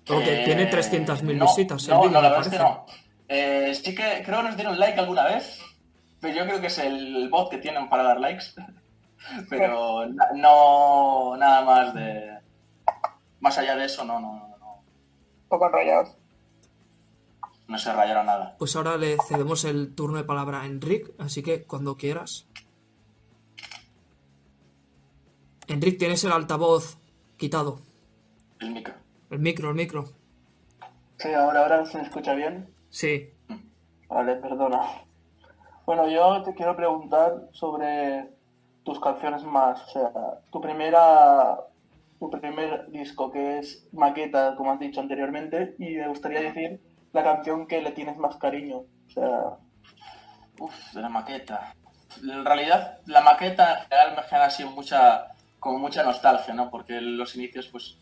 Porque 0.05 0.41
Eh, 0.41 0.45
tiene 0.45 0.71
300.000 0.71 1.35
no, 1.35 1.45
visitas 1.45 1.87
No, 1.89 1.99
vídeo, 2.01 2.11
no, 2.11 2.21
la 2.21 2.29
verdad 2.29 2.45
es 2.47 2.51
que 2.53 2.57
no. 2.59 2.85
Eh, 3.29 3.73
sí 3.75 3.93
que 3.93 4.23
creo 4.25 4.37
que 4.37 4.43
nos 4.43 4.55
dieron 4.55 4.79
like 4.79 4.99
alguna 4.99 5.23
vez, 5.25 5.61
pero 6.21 6.35
yo 6.35 6.45
creo 6.45 6.61
que 6.61 6.67
es 6.67 6.77
el 6.79 7.29
bot 7.29 7.49
que 7.51 7.57
tienen 7.57 7.89
para 7.89 8.03
dar 8.03 8.19
likes. 8.19 8.45
pero 9.49 10.05
na- 10.07 10.29
no 10.35 11.35
nada 11.37 11.61
más 11.65 11.93
de... 11.93 12.37
Más 13.39 13.57
allá 13.57 13.75
de 13.75 13.85
eso, 13.85 14.03
no, 14.05 14.19
no, 14.19 14.55
no. 14.59 14.83
poco 15.47 15.67
enrollados. 15.67 16.15
no 17.67 17.77
se 17.77 17.93
rayara 17.93 18.23
nada. 18.23 18.55
Pues 18.57 18.75
ahora 18.75 18.97
le 18.97 19.17
cedemos 19.27 19.63
el 19.65 19.93
turno 19.93 20.17
de 20.17 20.23
palabra 20.23 20.61
a 20.61 20.65
Enric, 20.65 21.11
así 21.19 21.43
que 21.43 21.63
cuando 21.63 21.97
quieras. 21.97 22.47
Enric, 25.67 25.99
tienes 25.99 26.23
el 26.23 26.31
altavoz 26.31 26.97
quitado. 27.37 27.79
El 28.59 28.71
micro. 28.71 28.93
El 29.29 29.39
micro, 29.39 29.69
el 29.69 29.75
micro. 29.75 30.05
Sí, 31.17 31.33
ahora, 31.33 31.61
ahora 31.63 31.85
se 31.85 31.97
me 31.97 32.03
escucha 32.05 32.33
bien. 32.33 32.67
Sí. 32.97 33.31
Vale, 34.09 34.37
perdona. 34.37 34.81
Bueno, 35.85 36.09
yo 36.09 36.41
te 36.41 36.55
quiero 36.55 36.75
preguntar 36.75 37.47
sobre 37.51 38.27
tus 38.83 38.99
canciones 38.99 39.43
más. 39.43 39.83
O 39.83 39.89
sea, 39.91 40.11
tu 40.51 40.59
primera. 40.59 41.59
Tu 42.19 42.31
primer 42.31 42.89
disco, 42.89 43.31
que 43.31 43.59
es 43.59 43.87
Maqueta, 43.93 44.55
como 44.55 44.71
has 44.71 44.79
dicho 44.79 44.99
anteriormente, 44.99 45.75
y 45.77 45.97
me 45.97 46.07
gustaría 46.07 46.41
decir 46.41 46.81
la 47.13 47.23
canción 47.23 47.67
que 47.67 47.83
le 47.83 47.91
tienes 47.91 48.17
más 48.17 48.37
cariño. 48.37 48.77
O 48.77 49.09
sea, 49.13 49.57
Uf, 50.57 50.93
de 50.93 51.01
la 51.03 51.09
maqueta. 51.09 51.75
En 52.23 52.43
realidad, 52.43 52.97
la 53.05 53.21
maqueta 53.21 53.73
en 53.73 53.83
general 53.83 54.15
me 54.15 54.23
genera 54.23 54.45
así 54.47 54.65
mucha, 54.65 55.35
como 55.59 55.77
mucha 55.77 56.01
nostalgia, 56.01 56.55
¿no? 56.55 56.71
Porque 56.71 56.99
los 56.99 57.35
inicios, 57.35 57.67
pues, 57.67 57.99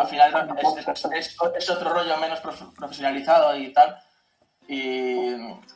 al 0.00 0.06
final 0.08 0.56
es, 0.58 0.86
es- 0.88 1.04
es- 1.12 1.36
es 1.56 1.70
otro 1.70 1.90
rollo 1.90 2.16
menos 2.18 2.40
prof- 2.40 2.74
profesionalizado 2.76 3.56
y 3.56 3.72
tal. 3.72 3.96
Y 4.68 5.30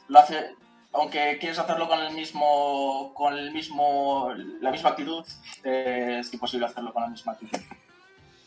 lo 0.09 0.19
hace, 0.19 0.55
aunque 0.93 1.39
quieres 1.39 1.59
hacerlo 1.59 1.89
con 1.89 2.01
el 2.01 2.13
mismo, 2.13 3.13
con 3.15 3.35
el 3.39 3.53
mismo, 3.53 4.33
la 4.61 4.71
misma 4.71 4.91
actitud, 4.91 5.25
eh, 5.65 6.19
es 6.21 6.33
imposible 6.35 6.67
hacerlo 6.67 6.93
con 6.93 7.03
la 7.03 7.09
misma 7.09 7.33
actitud. 7.33 7.59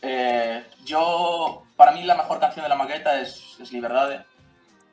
Eh, 0.02 0.62
yo, 0.84 1.64
para 1.76 1.92
mí 1.92 2.02
la 2.04 2.14
mejor 2.14 2.38
canción 2.38 2.62
de 2.64 2.68
la 2.68 2.74
maqueta 2.74 3.18
es, 3.20 3.56
es 3.58 3.72
Liberdade, 3.72 4.24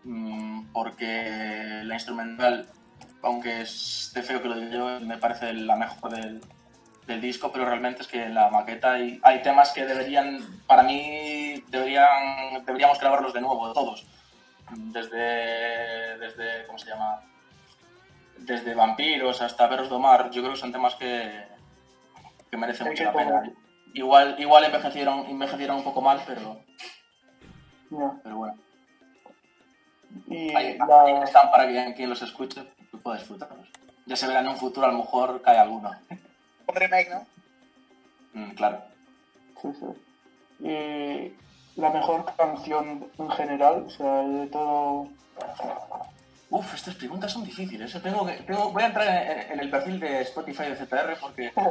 mm, 0.06 0.72
porque 0.72 1.82
la 1.84 1.96
instrumental, 1.96 2.70
aunque 3.22 3.62
esté 3.62 4.24
feo 4.24 4.42
que 4.42 4.48
lo 4.48 4.56
diga 4.56 4.72
yo, 4.72 5.00
me 5.06 5.18
parece 5.18 5.52
la 5.54 5.76
mejor 5.76 6.12
del, 6.16 6.42
del 7.08 7.20
disco, 7.22 7.52
pero 7.52 7.66
realmente 7.66 8.02
es 8.04 8.08
que 8.08 8.24
en 8.24 8.34
la 8.36 8.50
maqueta 8.50 8.94
hay, 8.94 9.20
hay 9.24 9.42
temas 9.42 9.72
que 9.72 9.86
deberían, 9.86 10.40
para 10.68 10.84
mí, 10.84 11.64
deberían, 11.68 12.64
deberíamos 12.66 13.00
grabarlos 13.00 13.34
de 13.34 13.42
nuevo, 13.42 13.72
todos. 13.74 14.06
Desde, 14.76 16.18
desde, 16.20 16.66
¿cómo 16.68 16.78
se 16.80 16.90
llama? 16.90 17.22
Desde 18.38 18.74
Vampiros 18.74 19.42
hasta 19.42 19.68
Veros 19.68 19.90
Domar, 19.90 20.30
yo 20.32 20.42
creo 20.42 20.54
que 20.54 20.60
son 20.60 20.72
temas 20.72 20.96
que, 20.96 21.46
que 22.50 22.58
merecen 22.58 22.88
mucho 22.88 23.04
la 23.04 23.14
pena. 23.14 23.44
Igual, 23.94 24.36
igual 24.40 24.64
envejecieron, 24.64 25.26
envejecieron 25.26 25.78
un 25.78 25.84
poco 25.84 26.02
mal, 26.02 26.22
pero, 26.26 26.62
ya. 27.90 28.14
pero 28.24 28.38
bueno. 28.38 28.56
Y 30.28 30.56
Ahí, 30.56 30.78
la- 30.78 31.02
ahí 31.04 31.14
están 31.24 31.52
para 31.52 31.68
que 31.68 31.94
quien 31.96 32.10
los 32.10 32.22
escuche 32.22 32.64
pueda 33.04 33.18
disfrutarlos. 33.18 33.68
Ya 34.06 34.16
se 34.16 34.28
verá 34.28 34.40
en 34.40 34.48
un 34.48 34.58
futuro, 34.58 34.88
a 34.88 34.92
lo 34.92 34.98
mejor 35.00 35.42
cae 35.42 35.58
alguno. 35.58 35.92
Un 36.72 36.76
remake, 36.76 37.10
¿no? 37.10 37.26
Mm, 38.34 38.52
claro. 38.52 38.82
Sí, 39.62 39.68
sí. 39.80 39.86
Y 40.68 41.80
la 41.80 41.90
mejor 41.92 42.26
canción 42.38 43.08
en 43.18 43.30
general, 43.32 43.84
o 43.88 43.90
sea, 43.90 44.22
de 44.24 44.48
todo. 44.48 45.08
Uf, 46.50 46.74
estas 46.76 46.96
preguntas 46.96 47.32
son 47.32 47.46
difíciles. 47.46 47.94
¿eh? 47.96 48.00
Tengo 48.02 48.26
que, 48.26 48.34
tengo, 48.34 48.72
voy 48.72 48.84
a 48.84 48.88
entrar 48.88 49.08
en, 49.08 49.52
en 49.54 49.60
el 49.62 49.70
perfil 49.70 50.00
de 50.00 50.22
Spotify 50.22 50.64
de 50.64 50.76
CTR 50.76 51.18
porque 51.20 51.52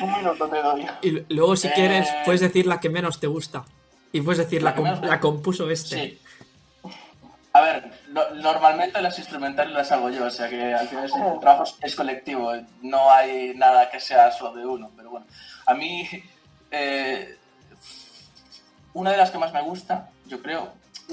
Un 0.00 0.12
minuto 0.12 0.48
te 0.48 0.62
doy. 0.62 0.86
Y 1.02 1.10
luego, 1.34 1.56
si 1.56 1.68
Eh, 1.68 1.72
quieres, 1.74 2.08
puedes 2.24 2.40
decir 2.40 2.66
la 2.66 2.80
que 2.80 2.88
menos 2.90 3.20
te 3.20 3.26
gusta. 3.28 3.64
Y 4.12 4.20
puedes 4.20 4.38
decir 4.38 4.62
La 4.62 4.70
la, 4.70 4.76
com- 4.76 4.84
menos 4.84 5.00
la 5.02 5.20
compuso 5.20 5.70
este. 5.70 5.96
Sí. 5.96 6.20
A 7.56 7.60
ver, 7.60 7.88
no- 8.08 8.30
normalmente 8.30 9.00
las 9.00 9.16
instrumentales 9.16 9.72
las 9.72 9.92
hago 9.92 10.10
yo, 10.10 10.24
o 10.24 10.30
sea 10.30 10.48
que 10.48 10.74
al 10.74 10.88
final 10.88 11.04
el 11.04 11.38
trabajo 11.40 11.64
es- 11.82 11.94
colectivo, 11.94 12.52
no 12.82 13.10
hay 13.12 13.54
nada 13.54 13.88
que 13.90 14.00
sea 14.00 14.32
solo 14.32 14.54
de 14.56 14.66
uno, 14.66 14.90
pero 14.96 15.10
bueno. 15.10 15.26
A 15.64 15.72
mí, 15.74 16.08
eh, 16.72 17.38
una 18.92 19.12
de 19.12 19.16
las 19.18 19.30
que 19.30 19.38
más 19.38 19.52
me 19.52 19.62
gusta, 19.62 20.10
yo 20.26 20.42
creo, 20.42 20.72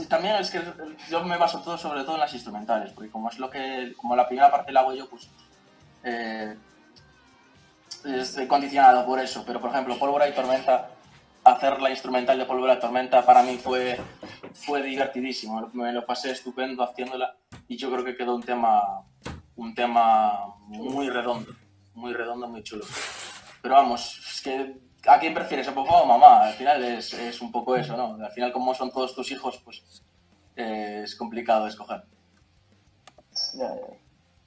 también 0.09 0.35
es 0.37 0.49
que 0.49 0.63
yo 1.11 1.23
me 1.23 1.37
baso 1.37 1.61
todo 1.61 1.77
sobre 1.77 2.01
todo 2.03 2.15
en 2.15 2.21
las 2.21 2.33
instrumentales, 2.33 2.91
porque 2.91 3.11
como 3.11 3.29
es 3.29 3.37
lo 3.37 3.51
que, 3.51 3.93
como 3.97 4.15
la 4.15 4.25
primera 4.27 4.49
parte 4.49 4.71
la 4.71 4.79
hago 4.79 4.95
yo, 4.95 5.07
pues 5.07 5.29
eh, 6.03 6.55
estoy 8.03 8.47
condicionado 8.47 9.05
por 9.05 9.19
eso, 9.19 9.43
pero 9.45 9.61
por 9.61 9.69
ejemplo, 9.69 9.99
Pólvora 9.99 10.27
y 10.27 10.33
Tormenta, 10.33 10.89
hacer 11.43 11.79
la 11.83 11.91
instrumental 11.91 12.39
de 12.39 12.45
Pólvora 12.45 12.73
y 12.73 12.79
Tormenta 12.79 13.23
para 13.27 13.43
mí 13.43 13.59
fue, 13.59 13.99
fue 14.65 14.81
divertidísimo, 14.83 15.69
me 15.73 15.91
lo 15.91 16.05
pasé 16.05 16.31
estupendo 16.31 16.83
haciéndola 16.83 17.35
y 17.67 17.77
yo 17.77 17.91
creo 17.91 18.03
que 18.05 18.15
quedó 18.15 18.35
un 18.35 18.43
tema, 18.43 19.03
un 19.55 19.73
tema 19.75 20.55
muy 20.67 21.09
redondo, 21.09 21.51
muy 21.93 22.13
redondo, 22.13 22.47
muy 22.47 22.63
chulo. 22.63 22.85
Pero 23.61 23.75
vamos, 23.75 24.19
es 24.33 24.41
que 24.41 24.75
¿a 25.07 25.19
quién 25.19 25.33
prefieres, 25.33 25.67
a 25.67 25.75
papá 25.75 26.01
o 26.01 26.05
mamá? 26.05 26.47
Al 26.47 26.53
final 26.53 26.83
es, 26.83 27.13
es 27.13 27.41
un 27.41 27.51
poco 27.51 27.75
eso, 27.75 27.95
¿no? 27.97 28.23
Al 28.23 28.31
final 28.31 28.51
como 28.51 28.73
son 28.73 28.91
todos 28.91 29.13
tus 29.15 29.31
hijos, 29.31 29.59
pues 29.63 30.03
eh, 30.55 31.01
es 31.03 31.15
complicado 31.15 31.67
escoger. 31.67 32.03
Ya, 33.53 33.75
ya. 33.75 33.81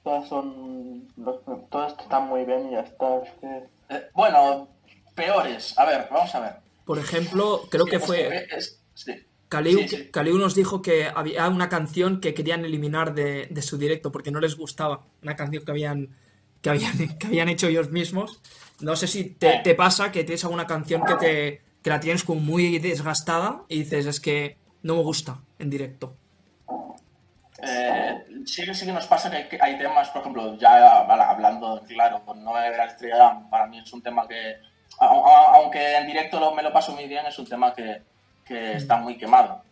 Todas 0.03 0.27
son. 0.27 1.07
los- 1.17 1.41
todas 1.69 1.93
están 1.99 2.27
muy 2.27 2.45
bien 2.45 2.67
y 2.69 2.71
ya 2.73 2.81
está. 2.81 3.17
Es 3.23 3.31
que. 3.41 3.63
Eh, 3.89 4.09
bueno, 4.13 4.67
peores, 5.15 5.77
a 5.79 5.85
ver, 5.85 6.07
vamos 6.11 6.33
a 6.35 6.39
ver. 6.39 6.55
Por 6.85 6.99
ejemplo, 6.99 7.61
creo 7.71 7.85
que 7.85 7.95
Es 7.95 8.05
fue. 8.05 8.47
es- 8.55 8.83
sí. 8.93 9.13
Caliu, 9.57 9.79
Sí, 9.79 9.87
sí. 9.87 10.09
Caliu 10.11 10.37
nos 10.37 10.53
dijo 10.55 10.81
que 10.81 11.05
había 11.13 11.47
una 11.49 11.69
canción 11.69 12.19
que 12.19 12.33
querían 12.33 12.65
eliminar 12.65 13.13
de, 13.13 13.47
de 13.49 13.61
su 13.61 13.77
directo 13.77 14.11
porque 14.11 14.31
no 14.31 14.39
les 14.39 14.55
gustaba. 14.57 15.01
Una 15.23 15.35
canción 15.35 15.63
que 15.65 15.71
habían, 15.71 16.09
que 16.61 16.69
habían, 16.69 16.97
que 17.19 17.27
habían 17.27 17.49
hecho 17.49 17.67
ellos 17.67 17.89
mismos. 17.91 18.41
No 18.81 18.95
sé 18.95 19.07
si 19.07 19.23
te, 19.25 19.59
te 19.63 19.75
pasa 19.75 20.11
que 20.11 20.23
tienes 20.23 20.43
alguna 20.43 20.67
canción 20.67 21.03
que, 21.05 21.15
te, 21.15 21.61
que 21.81 21.89
la 21.89 21.99
tienes 21.99 22.23
como 22.23 22.41
muy 22.41 22.79
desgastada 22.79 23.63
y 23.69 23.79
dices, 23.83 24.05
es 24.05 24.19
que 24.19 24.57
no 24.83 24.95
me 24.97 25.01
gusta 25.03 25.39
en 25.59 25.69
directo. 25.69 26.15
Eh, 27.63 28.43
sí, 28.45 28.63
sí 28.73 28.85
que 28.85 28.91
nos 28.91 29.07
pasa 29.07 29.31
que 29.31 29.37
hay, 29.37 29.47
que 29.47 29.57
hay 29.61 29.77
temas, 29.77 30.09
por 30.09 30.21
ejemplo, 30.21 30.57
ya 30.57 30.99
hablando 31.01 31.81
claro, 31.87 32.21
con 32.25 32.43
No 32.43 32.53
me 32.53 32.69
la 32.69 32.85
estrella 32.85 33.39
para 33.49 33.65
mí 33.67 33.79
es 33.79 33.91
un 33.93 34.01
tema 34.01 34.27
que, 34.27 34.55
a- 34.99 35.05
a- 35.05 35.55
aunque 35.55 35.95
en 35.95 36.05
directo 36.05 36.39
lo- 36.39 36.53
me 36.53 36.61
lo 36.61 36.73
paso 36.73 36.91
muy 36.91 37.07
bien, 37.07 37.25
es 37.25 37.39
un 37.39 37.47
tema 37.47 37.73
que, 37.73 38.01
que 38.45 38.73
está 38.73 38.97
muy 38.97 39.17
quemado. 39.17 39.63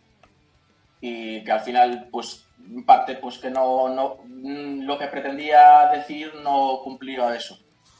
Y 1.00 1.44
que 1.44 1.52
al 1.52 1.60
final, 1.60 2.08
pues, 2.10 2.46
parte, 2.86 3.16
pues 3.16 3.38
que 3.38 3.50
no, 3.50 3.88
no, 3.88 4.16
mm, 4.24 4.82
lo 4.82 4.98
que 4.98 5.06
pretendía 5.06 5.88
decir 5.92 6.32
no 6.42 6.80
cumplía 6.82 7.34
eso. 7.34 7.58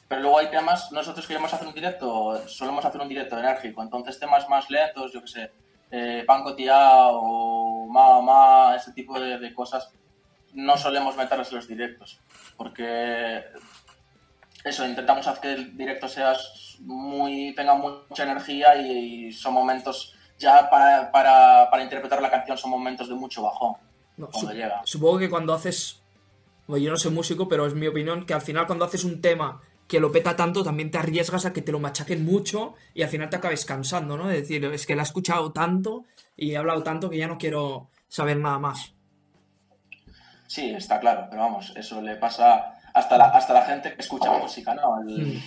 Pero 0.08 0.22
luego 0.22 0.38
hay 0.38 0.48
temas, 0.48 0.92
nosotros 0.92 1.26
queremos 1.26 1.52
hacer 1.52 1.66
un 1.66 1.74
directo, 1.74 2.46
solemos 2.46 2.84
hacer 2.84 3.00
un 3.00 3.08
directo 3.08 3.38
enérgico, 3.38 3.82
entonces 3.82 4.18
temas 4.18 4.48
más 4.48 4.68
lentos, 4.70 5.12
yo 5.12 5.22
que 5.22 5.28
sé, 5.28 5.50
eh, 5.90 6.24
pan 6.26 6.42
cotiao 6.42 7.20
o 7.22 7.86
ma 7.88 8.20
ma, 8.20 8.76
ese 8.76 8.92
tipo 8.92 9.18
de, 9.18 9.38
de 9.38 9.54
cosas, 9.54 9.90
no 10.52 10.76
solemos 10.76 11.16
meterlas 11.16 11.50
en 11.50 11.56
los 11.56 11.68
directos, 11.68 12.20
porque 12.56 13.44
eso, 14.62 14.86
intentamos 14.86 15.26
hacer 15.26 15.40
que 15.40 15.52
el 15.52 15.76
directo 15.76 16.06
sea 16.08 16.34
muy, 16.80 17.54
tenga 17.54 17.74
mucha 17.74 18.24
energía 18.24 18.76
y, 18.76 19.26
y 19.28 19.32
son 19.32 19.54
momentos, 19.54 20.14
ya 20.44 20.70
para, 20.70 21.10
para, 21.10 21.68
para 21.70 21.82
interpretar 21.82 22.22
la 22.22 22.30
canción 22.30 22.56
son 22.56 22.70
momentos 22.70 23.08
de 23.08 23.14
mucho 23.16 23.42
bajón 23.42 23.74
No, 24.16 24.28
cuando 24.28 24.50
su- 24.52 24.56
llega. 24.56 24.82
Supongo 24.84 25.18
que 25.18 25.28
cuando 25.30 25.52
haces. 25.54 26.00
Bueno, 26.68 26.84
yo 26.84 26.90
no 26.92 26.96
soy 26.96 27.10
músico, 27.12 27.48
pero 27.48 27.66
es 27.66 27.74
mi 27.74 27.86
opinión 27.88 28.24
que 28.26 28.32
al 28.34 28.40
final 28.40 28.66
cuando 28.66 28.84
haces 28.84 29.04
un 29.04 29.20
tema 29.20 29.60
que 29.88 30.00
lo 30.00 30.10
peta 30.12 30.34
tanto, 30.36 30.62
también 30.64 30.90
te 30.90 30.96
arriesgas 30.98 31.44
a 31.44 31.52
que 31.52 31.60
te 31.60 31.72
lo 31.72 31.78
machaquen 31.80 32.24
mucho 32.24 32.74
y 32.94 33.02
al 33.02 33.08
final 33.10 33.28
te 33.28 33.36
acabes 33.36 33.64
cansando, 33.66 34.16
¿no? 34.16 34.28
De 34.28 34.40
decir, 34.40 34.64
es 34.64 34.86
que 34.86 34.96
la 34.96 35.02
he 35.02 35.04
escuchado 35.04 35.52
tanto 35.52 36.04
y 36.36 36.52
he 36.52 36.56
hablado 36.56 36.82
tanto 36.82 37.10
que 37.10 37.18
ya 37.18 37.26
no 37.28 37.36
quiero 37.36 37.88
saber 38.08 38.38
nada 38.38 38.58
más. 38.58 38.94
Sí, 40.46 40.70
está 40.70 41.00
claro, 41.00 41.26
pero 41.28 41.42
vamos, 41.42 41.72
eso 41.76 42.00
le 42.00 42.16
pasa 42.16 42.74
hasta 42.94 43.18
la, 43.18 43.24
hasta 43.26 43.52
la 43.52 43.62
gente 43.62 43.92
que 43.94 44.00
escucha 44.00 44.30
música, 44.38 44.74
¿no? 44.74 45.00
El- 45.02 45.34
Mm. 45.36 45.42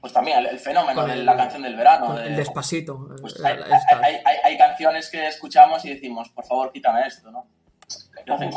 Pues 0.00 0.12
también 0.12 0.38
el, 0.38 0.46
el 0.46 0.58
fenómeno 0.58 1.04
de 1.06 1.16
la 1.16 1.36
canción 1.36 1.62
del 1.62 1.76
verano. 1.76 2.06
Con 2.06 2.16
de- 2.16 2.26
el 2.28 2.36
despacito. 2.36 3.08
pues 3.20 3.34
eh, 3.40 3.42
hay, 3.44 3.56
hay- 4.02 4.20
hay- 4.24 4.36
hay 4.44 4.58
canciones 4.58 5.10
que 5.10 5.26
escuchamos 5.26 5.84
y 5.84 5.90
decimos, 5.94 6.28
por 6.30 6.44
favor, 6.46 6.72
quítame 6.72 7.06
esto, 7.06 7.30
¿no? 7.30 7.46
De 8.26 8.32
vez 8.32 8.40
en, 8.42 8.50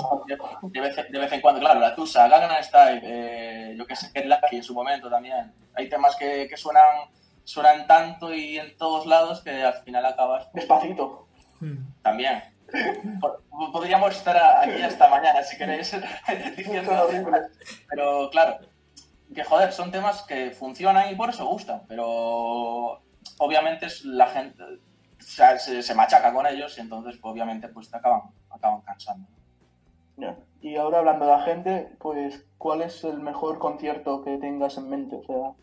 de 0.71 0.81
vez 0.81 0.97
en- 0.97 1.11
de 1.11 1.19
vez 1.19 1.31
en 1.31 1.41
cuando, 1.41 1.59
claro, 1.61 1.79
la 1.79 1.95
Tusa, 1.95 2.27
Gangnam 2.27 2.61
Style, 2.63 3.01
eh, 3.03 3.75
yo 3.77 3.85
que 3.85 3.95
sé, 3.95 4.09
Get 4.13 4.25
Lucky 4.25 4.57
en 4.57 4.63
su 4.63 4.73
momento 4.73 5.09
también. 5.09 5.53
Hay 5.75 5.87
temas 5.89 6.15
que, 6.17 6.47
que 6.49 6.57
suenan, 6.57 7.09
suenan 7.43 7.87
tanto 7.87 8.33
y 8.33 8.59
en 8.59 8.75
todos 8.77 9.05
lados 9.05 9.41
que 9.41 9.63
al 9.63 9.73
final 9.83 10.05
acabas 10.05 10.51
Despacito. 10.53 11.27
Mm. 11.59 12.01
también. 12.01 12.43
Po- 13.19 13.41
Podríamos 13.71 14.15
estar 14.15 14.37
aquí 14.63 14.81
hasta 14.81 15.07
mañana 15.09 15.43
si 15.43 15.57
queréis 15.57 15.93
diciendo 16.57 17.07
pero 17.89 18.29
claro, 18.31 18.57
que 19.33 19.43
joder, 19.43 19.71
son 19.71 19.91
temas 19.91 20.23
que 20.23 20.51
funcionan 20.51 21.11
y 21.11 21.15
por 21.15 21.29
eso 21.29 21.45
gustan, 21.45 21.83
pero 21.87 23.01
obviamente 23.37 23.85
es 23.85 24.03
la 24.05 24.27
gente 24.27 24.63
se, 25.19 25.81
se, 25.83 25.95
machaca 25.95 26.33
con 26.33 26.45
ellos 26.47 26.77
y 26.77 26.81
entonces 26.81 27.17
pues, 27.21 27.31
obviamente 27.31 27.67
pues 27.67 27.89
te 27.89 27.97
acaban, 27.97 28.21
acaban 28.49 28.81
cansando. 28.81 29.27
Y 30.61 30.75
ahora 30.75 30.99
hablando 30.99 31.25
de 31.25 31.31
la 31.31 31.41
gente, 31.43 31.95
pues 31.99 32.45
¿cuál 32.57 32.81
es 32.83 33.03
el 33.03 33.19
mejor 33.19 33.57
concierto 33.57 34.23
que 34.23 34.37
tengas 34.37 34.77
en 34.77 34.89
mente? 34.89 35.15
O 35.15 35.23
sea... 35.23 35.55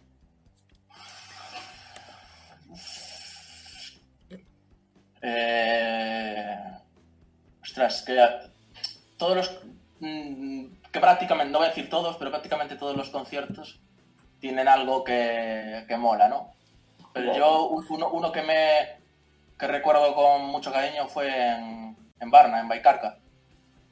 Eh... 5.22 6.56
Ostras, 7.62 8.02
que 8.02 8.26
todos 9.16 9.36
los... 9.36 9.60
Que 10.98 11.02
prácticamente, 11.02 11.52
no 11.52 11.58
voy 11.58 11.66
a 11.66 11.70
decir 11.70 11.88
todos, 11.88 12.16
pero 12.16 12.32
prácticamente 12.32 12.74
todos 12.74 12.96
los 12.96 13.08
conciertos 13.10 13.78
tienen 14.40 14.66
algo 14.66 15.04
que, 15.04 15.84
que 15.86 15.96
mola, 15.96 16.28
¿no? 16.28 16.50
Pero 17.12 17.36
yo, 17.36 17.68
uno, 17.68 18.10
uno 18.10 18.32
que 18.32 18.42
me 18.42 18.98
que 19.56 19.68
recuerdo 19.68 20.12
con 20.12 20.46
mucho 20.46 20.72
cariño 20.72 21.06
fue 21.06 21.28
en, 21.28 21.96
en 22.18 22.30
Barna, 22.32 22.58
en 22.58 22.66
Baicarca, 22.66 23.20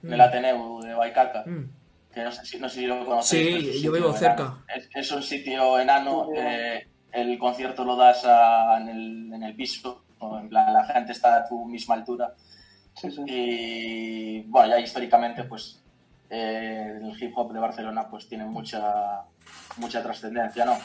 en 0.02 0.14
el 0.14 0.18
mm. 0.18 0.20
Ateneu 0.20 0.80
de 0.82 0.94
Baicarca. 0.94 1.44
Mm. 1.46 1.70
Que 2.12 2.24
no 2.24 2.32
sé, 2.32 2.44
si, 2.44 2.58
no 2.58 2.68
sé 2.68 2.80
si 2.80 2.86
lo 2.86 3.04
conocéis. 3.04 3.74
Sí, 3.74 3.82
yo 3.82 3.92
vivo 3.92 4.12
cerca. 4.12 4.64
Es, 4.74 4.88
es, 4.92 5.12
un 5.12 5.22
sitio 5.22 5.78
enano. 5.78 6.30
Eh, 6.34 6.88
el 7.12 7.38
concierto 7.38 7.84
lo 7.84 7.94
das 7.94 8.24
en, 8.24 8.88
el, 8.88 9.32
en, 9.32 9.42
el, 9.44 9.54
piso. 9.54 10.02
en 10.40 10.48
plan, 10.48 10.72
la 10.72 10.82
gente 10.82 11.12
está 11.12 11.36
a 11.36 11.46
tu 11.46 11.66
misma 11.66 11.94
altura. 11.94 12.34
Sí, 12.96 13.12
sí. 13.12 13.22
Y 13.28 14.42
bueno, 14.48 14.70
ya 14.70 14.80
históricamente, 14.80 15.44
pues 15.44 15.85
eh, 16.30 16.98
el 17.00 17.22
hip 17.22 17.36
hop 17.36 17.52
de 17.52 17.60
Barcelona 17.60 18.08
pues 18.08 18.28
tiene 18.28 18.44
mucha, 18.44 19.22
mucha 19.76 20.02
trascendencia, 20.02 20.64
¿no? 20.64 20.78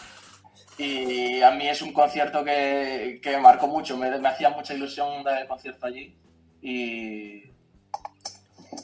Y 0.77 1.41
a 1.41 1.51
mí 1.51 1.67
es 1.67 1.81
un 1.81 1.93
concierto 1.93 2.43
que, 2.43 3.19
que 3.21 3.37
marcó 3.37 3.67
mucho, 3.67 3.97
me, 3.97 4.17
me, 4.17 4.27
hacía 4.29 4.49
mucha 4.49 4.73
ilusión 4.73 5.23
dar 5.23 5.41
el 5.41 5.47
concierto 5.47 5.85
allí. 5.85 6.15
Y, 6.61 7.43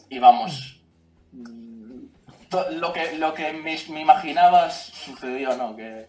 y 0.10 0.20
vamos, 0.20 0.82
lo 2.72 2.94
que, 2.94 3.18
lo 3.18 3.34
que 3.34 3.54
me, 3.54 3.76
me 3.90 4.02
imaginaba 4.02 4.70
sucedió, 4.70 5.56
¿no? 5.58 5.76
Que 5.76 6.08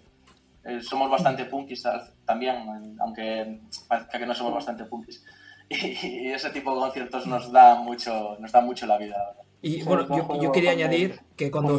eh, 0.64 0.83
somos 0.83 1.11
bastante 1.11 1.45
punkis 1.47 1.83
también, 2.25 2.97
aunque 3.00 3.61
parezca 3.87 4.19
que 4.19 4.26
no 4.26 4.35
somos 4.35 4.55
bastante 4.55 4.85
punkis. 4.85 5.25
Y, 5.71 6.28
ese 6.33 6.49
tipo 6.49 6.75
de 6.75 6.81
conciertos 6.81 7.26
nos 7.26 7.52
da 7.52 7.75
mucho, 7.75 8.37
nos 8.40 8.50
da 8.50 8.61
mucho 8.62 8.87
la 8.87 8.97
vida. 8.97 9.17
Y 9.61 9.83
bueno, 9.83 10.07
yo, 10.41 10.53
quería 10.53 10.71
añadir 10.71 11.21
que 11.37 11.50
cuando, 11.50 11.79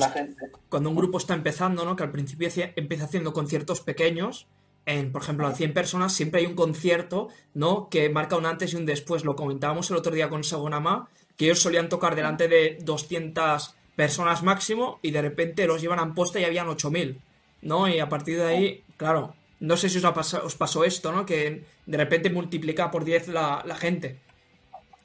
cuando 0.68 0.90
un 0.90 0.96
grupo 0.96 1.18
está 1.18 1.34
empezando, 1.34 1.86
¿no? 1.86 1.96
que 1.96 2.04
al 2.04 2.12
principio 2.12 2.50
empieza 2.76 3.06
haciendo 3.06 3.32
conciertos 3.32 3.80
pequeños, 3.82 4.48
en, 4.86 5.12
por 5.12 5.22
ejemplo, 5.22 5.48
a 5.48 5.54
100 5.54 5.74
personas, 5.74 6.14
siempre 6.14 6.42
hay 6.42 6.48
un 6.48 6.56
concierto 6.56 7.30
¿no? 7.54 7.90
que 7.90 8.10
marca 8.10 8.36
un 8.36 8.46
antes 8.46 8.74
y 8.74 8.76
un 8.76 8.86
después. 8.86 9.24
Lo 9.24 9.36
comentábamos 9.36 9.90
el 9.92 9.98
otro 9.98 10.14
día 10.14 10.30
con 10.30 10.44
Sagonama, 10.44 11.08
que 11.38 11.46
ellos 11.46 11.60
solían 11.60 11.90
tocar 11.90 12.16
delante 12.16 12.48
de 12.48 12.80
200 12.82 13.76
personas 13.96 14.44
máximo 14.44 15.00
y 15.02 15.12
de 15.12 15.22
repente 15.22 15.68
los 15.68 15.82
llevan 15.82 16.00
a 16.00 16.14
posta 16.14 16.40
y 16.40 16.44
habían 16.44 16.68
8000, 16.68 17.22
¿no? 17.62 17.88
Y 17.88 18.00
a 18.00 18.10
partir 18.10 18.38
de 18.38 18.46
ahí, 18.46 18.84
claro, 18.98 19.36
no 19.60 19.78
sé 19.78 19.90
si 19.90 19.98
os, 19.98 20.14
pasado, 20.14 20.46
os 20.46 20.56
pasó 20.56 20.84
esto, 20.84 21.12
¿no? 21.12 21.26
Que 21.26 21.64
de 21.86 21.98
repente 21.98 22.30
multiplica 22.30 22.92
por 22.92 23.06
10 23.06 23.30
la, 23.30 23.62
la 23.66 23.76
gente. 23.76 24.18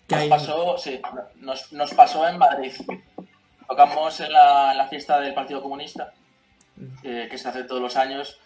Nos, 0.08 0.24
pasó, 0.26 0.78
sí, 0.78 1.00
nos, 1.36 1.72
nos, 1.72 1.94
pasó 1.94 2.28
en 2.28 2.38
Madrid. 2.38 2.72
Tocamos 3.66 4.20
en 4.20 4.32
la, 4.32 4.72
en 4.72 4.78
la 4.78 4.86
fiesta 4.86 5.18
del 5.20 5.32
Partido 5.32 5.62
Comunista, 5.62 6.12
eh, 7.02 7.28
que 7.30 7.38
se 7.38 7.48
hace 7.48 7.64
todos 7.64 7.80
los 7.80 7.96
años, 7.96 8.38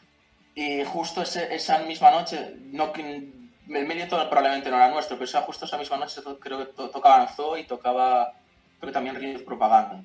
y 0.55 0.85
justo 0.85 1.23
ese, 1.23 1.55
esa 1.55 1.79
misma 1.81 2.11
noche, 2.11 2.55
no, 2.73 2.93
el 2.95 3.87
medio 3.87 4.09
probablemente 4.09 4.71
no 4.71 4.77
era 4.77 4.91
nuestro, 4.91 5.19
pero 5.19 5.43
justo 5.43 5.65
esa 5.65 5.79
misma 5.79 5.97
noche 5.97 6.21
creo 6.41 6.59
que 6.59 6.67
to, 6.73 6.91
tocaba 6.91 7.23
Anzo 7.23 7.57
y 7.57 7.65
tocaba, 7.65 8.35
creo 8.79 8.91
que 8.91 8.95
también 8.95 9.17
Ríos 9.17 9.43
Propaganda. 9.43 10.03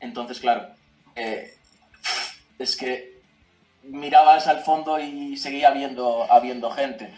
Entonces, 0.00 0.40
claro, 0.40 0.68
eh, 1.14 1.56
es 2.58 2.76
que 2.76 3.20
mirabas 3.82 4.46
al 4.46 4.60
fondo 4.60 4.98
y 5.00 5.36
seguía 5.36 5.68
habiendo, 5.68 6.30
habiendo 6.30 6.70
gente 6.70 7.12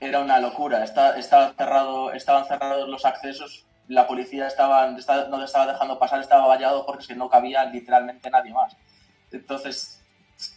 era 0.00 0.20
una 0.20 0.40
locura. 0.40 0.84
Está, 0.84 1.18
estaba 1.18 1.52
cerrado, 1.54 2.12
estaban 2.12 2.46
cerrados 2.46 2.88
los 2.88 3.04
accesos, 3.04 3.66
la 3.88 4.06
policía 4.06 4.46
estaba, 4.46 4.88
no 4.88 5.44
estaba 5.44 5.72
dejando 5.72 5.98
pasar, 5.98 6.20
estaba 6.20 6.46
vallado 6.46 6.84
porque 6.86 7.14
no 7.14 7.28
cabía 7.28 7.64
literalmente 7.64 8.30
nadie 8.30 8.52
más. 8.52 8.76
Entonces, 9.30 10.02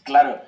claro, 0.03 0.41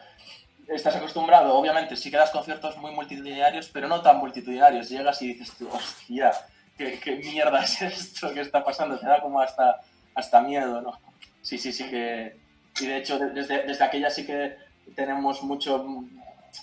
estás 0.67 0.95
acostumbrado, 0.95 1.56
obviamente, 1.56 1.95
si 1.95 2.10
quedas 2.10 2.32
conciertos 2.32 2.77
muy 2.77 2.91
multitudinarios, 2.91 3.69
pero 3.69 3.88
no 3.88 4.01
tan 4.01 4.17
multitudinarios. 4.17 4.89
Llegas 4.89 5.21
y 5.21 5.34
dices, 5.34 5.56
hostia, 5.71 6.32
¿qué, 6.77 6.99
¿qué, 6.99 7.17
mierda 7.17 7.63
es 7.63 7.82
esto 7.82 8.34
que 8.34 8.41
está 8.41 8.63
pasando? 8.63 8.97
Te 8.97 9.08
da 9.08 9.21
como 9.21 9.39
hasta, 9.39 9.82
hasta 10.15 10.41
miedo, 10.41 10.82
¿no? 10.82 10.99
Sí, 11.41 11.58
sí, 11.58 11.71
sí 11.71 11.89
que... 11.89 12.39
Y 12.80 12.86
de 12.86 12.97
hecho, 12.97 13.19
desde, 13.19 13.63
desde 13.63 13.84
aquella 13.84 14.10
sí 14.10 14.25
que 14.25 14.58
tenemos 14.95 15.43
mucho 15.43 15.86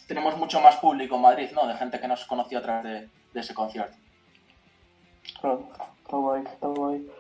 tenemos 0.07 0.37
mucho 0.37 0.61
más 0.61 0.77
público 0.77 1.17
en 1.17 1.23
Madrid, 1.23 1.51
¿no? 1.53 1.67
De 1.67 1.75
gente 1.75 2.01
que 2.01 2.09
nos 2.09 2.25
conoció 2.25 2.59
a 2.59 2.63
través 2.63 2.85
de, 2.85 3.09
de 3.33 3.41
ese 3.41 3.55
concierto. 3.55 3.97
Claro, 5.41 5.69
está 6.03 6.17
guay, 6.17 6.43
está 6.43 6.67
guay. 6.67 7.11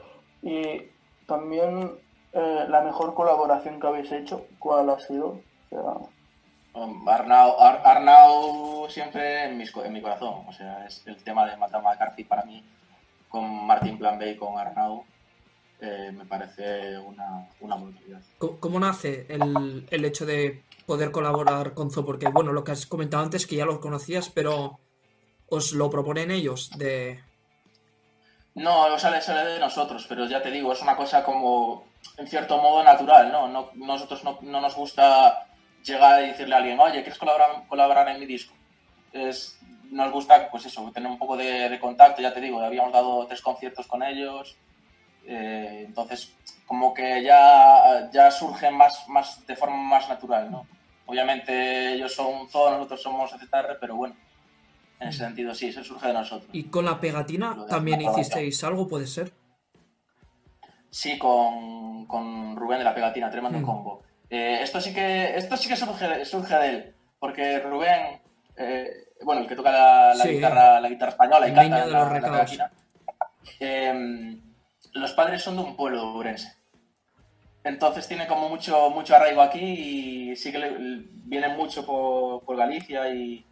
Y 0.43 0.83
también 1.27 1.99
eh, 2.33 2.67
la 2.69 2.81
mejor 2.81 3.15
colaboración 3.15 3.81
que 3.81 3.87
habéis 3.87 4.13
hecho, 4.13 4.47
¿cuál 4.59 4.91
ha 4.91 4.99
sido? 4.99 5.41
Um, 6.75 7.09
Arnau, 7.09 7.59
Arnau, 7.59 8.89
siempre 8.89 9.45
en, 9.45 9.59
mis, 9.59 9.75
en 9.77 9.93
mi 9.93 10.01
corazón. 10.01 10.45
O 10.47 10.53
sea, 10.53 10.87
es 10.87 11.07
el 11.07 11.23
tema 11.23 11.47
de 11.47 11.57
Mata 11.57 11.81
McCarthy 11.81 12.25
para 12.25 12.45
mí, 12.45 12.65
con 13.29 13.67
Martin 13.67 13.99
Plan 13.99 14.19
B 14.19 14.31
y 14.31 14.37
con 14.37 14.59
Arnau, 14.59 15.05
eh, 15.81 16.13
me 16.13 16.25
parece 16.25 16.99
una, 16.99 17.49
una 17.61 17.77
brutalidad. 17.77 18.21
¿Cómo, 18.39 18.81
nace 18.81 19.27
el, 19.29 19.87
el 19.91 20.05
hecho 20.05 20.27
de 20.27 20.63
poder 20.87 21.11
colaborar 21.11 21.75
con 21.75 21.91
Zo? 21.91 22.05
Porque, 22.05 22.29
bueno, 22.29 22.53
lo 22.53 22.65
que 22.65 22.73
has 22.73 22.87
comentado 22.87 23.23
antes 23.23 23.47
que 23.47 23.57
ya 23.57 23.65
lo 23.65 23.81
conocías, 23.81 24.29
pero 24.29 24.79
¿os 25.49 25.73
lo 25.73 25.91
proponen 25.91 26.31
ellos 26.31 26.71
de...? 26.77 27.23
No, 28.55 28.99
sale, 28.99 29.21
sale 29.21 29.51
de 29.51 29.61
nosotros, 29.61 30.05
pero 30.09 30.27
ya 30.27 30.43
te 30.43 30.51
digo, 30.51 30.73
es 30.73 30.83
una 30.83 30.97
cosa 30.97 31.23
como, 31.23 31.85
en 32.17 32.27
cierto 32.27 32.59
modo, 32.59 32.83
natural, 32.83 33.31
¿no? 33.31 33.47
no 33.47 33.71
nosotros 33.75 34.25
no, 34.25 34.39
no, 34.43 34.61
nos 34.61 34.75
gusta 34.75 35.47
llegar 35.85 36.23
y 36.25 36.29
decirle 36.29 36.55
a 36.55 36.59
alguien, 36.59 36.81
oye, 36.81 37.03
¿quieres 37.03 37.19
colaborar, 37.19 37.67
colaborar 37.69 38.09
en 38.09 38.19
mi 38.19 38.27
disco? 38.27 38.55
Es, 39.13 39.61
nos 39.91 40.11
gusta, 40.11 40.51
pues 40.51 40.67
eso, 40.67 40.91
tener 40.93 41.11
un 41.11 41.19
poco 41.19 41.37
de, 41.37 41.79
contacto, 41.81 42.21
ya 42.21 42.35
te 42.35 42.41
digo, 42.41 42.61
habíamos 42.61 42.93
dado 42.93 43.27
tres 43.27 43.41
conciertos 43.41 43.87
con 43.87 44.03
ellos, 44.03 44.57
eh, 45.29 45.85
entonces 45.87 46.35
como 46.67 46.95
que 46.95 47.23
ya, 47.23 48.11
ya 48.11 48.31
surge 48.31 48.71
más, 48.71 49.07
más 49.09 49.47
de 49.47 49.55
forma 49.55 49.77
más 49.77 50.09
natural, 50.09 50.51
¿no? 50.51 50.67
Obviamente 51.05 51.93
ellos 51.93 52.15
son 52.15 52.49
todos 52.51 52.73
nosotros 52.73 53.03
somos 53.03 53.31
ZR, 53.31 53.79
pero 53.79 53.97
bueno, 53.97 54.17
en 55.01 55.09
ese 55.09 55.19
sentido 55.19 55.55
sí, 55.55 55.69
eso 55.69 55.85
surge 55.85 56.09
de 56.09 56.15
nosotros. 56.15 56.51
¿Y 56.53 56.65
con 56.65 56.87
la 56.87 56.99
pegatina 56.99 57.67
también 57.69 58.01
hicisteis 58.01 58.65
algo, 58.65 58.89
puede 58.89 59.07
ser? 59.07 59.33
Sí, 60.91 61.19
con, 61.19 62.07
con 62.07 62.57
Rubén 62.57 62.79
de 62.79 62.85
la 62.85 62.95
pegatina, 62.95 63.31
tremendo 63.31 63.59
mm. 63.59 63.63
combo. 63.63 64.03
Eh, 64.31 64.61
esto 64.63 64.81
sí 64.81 64.95
que, 64.95 65.37
esto 65.37 65.57
sí 65.59 65.69
que 65.69 65.77
surge, 65.77 66.25
surge 66.25 66.55
de 66.55 66.69
él, 66.69 66.95
porque 67.19 67.61
Rubén, 67.61 68.21
eh, 68.57 69.09
bueno, 69.23 69.43
el 69.43 69.47
que 69.47 69.57
toca 69.57 69.71
la, 70.15 70.27
guitarra, 70.27 70.81
la 70.81 70.89
guitarra 70.89 71.13
española 71.13 71.49
y 71.49 71.53
canta 71.55 71.87
la, 71.87 72.05
la, 72.05 72.21
pegatina, 72.21 72.71
eh, 73.61 74.39
los 74.99 75.13
padres 75.13 75.43
son 75.43 75.57
de 75.57 75.63
un 75.63 75.77
pueblo 75.77 76.13
urense. 76.15 76.57
Entonces 77.65 78.07
tiene 78.09 78.27
como 78.27 78.49
mucho, 78.49 78.91
mucho 78.91 79.15
arraigo 79.15 79.43
aquí 79.43 79.61
y 79.61 80.37
sí 80.37 80.53
que 80.53 80.59
le, 80.59 80.75
viene 81.25 81.49
mucho 81.49 81.85
por, 81.85 82.57
Galicia 82.57 83.09
y, 83.13 83.45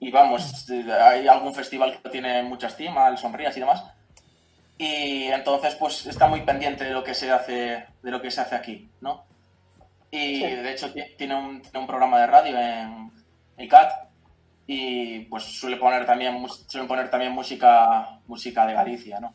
y, 0.00 0.10
vamos, 0.10 0.68
hay 0.70 1.28
algún 1.28 1.54
festival 1.54 2.00
que 2.02 2.10
tiene 2.10 2.42
mucha 2.42 2.66
estima, 2.66 3.08
el 3.08 3.18
Sonrías 3.18 3.56
y 3.56 3.60
demás. 3.60 3.84
Y 4.78 5.24
entonces 5.24 5.76
pues 5.76 6.06
está 6.06 6.26
muy 6.26 6.40
pendiente 6.40 6.84
de 6.84 6.90
lo 6.90 7.04
que 7.04 7.14
se 7.14 7.30
hace, 7.30 7.86
de 8.02 8.10
lo 8.10 8.20
que 8.20 8.30
se 8.30 8.40
hace 8.40 8.56
aquí, 8.56 8.90
¿no? 9.00 9.24
Y 10.10 10.40
de 10.40 10.72
hecho 10.72 10.92
tiene 10.92 11.34
un, 11.34 11.62
tiene 11.62 11.78
un, 11.78 11.86
programa 11.86 12.20
de 12.20 12.26
radio 12.26 12.58
en 12.58 13.10
ICAT 13.56 13.92
y 14.66 15.20
pues 15.20 15.44
suele 15.44 15.76
poner 15.76 16.04
también, 16.04 16.44
suele 16.66 16.86
poner 16.86 17.10
también 17.10 17.32
música, 17.32 18.20
música 18.26 18.66
de 18.66 18.74
Galicia, 18.74 19.20
¿no? 19.20 19.34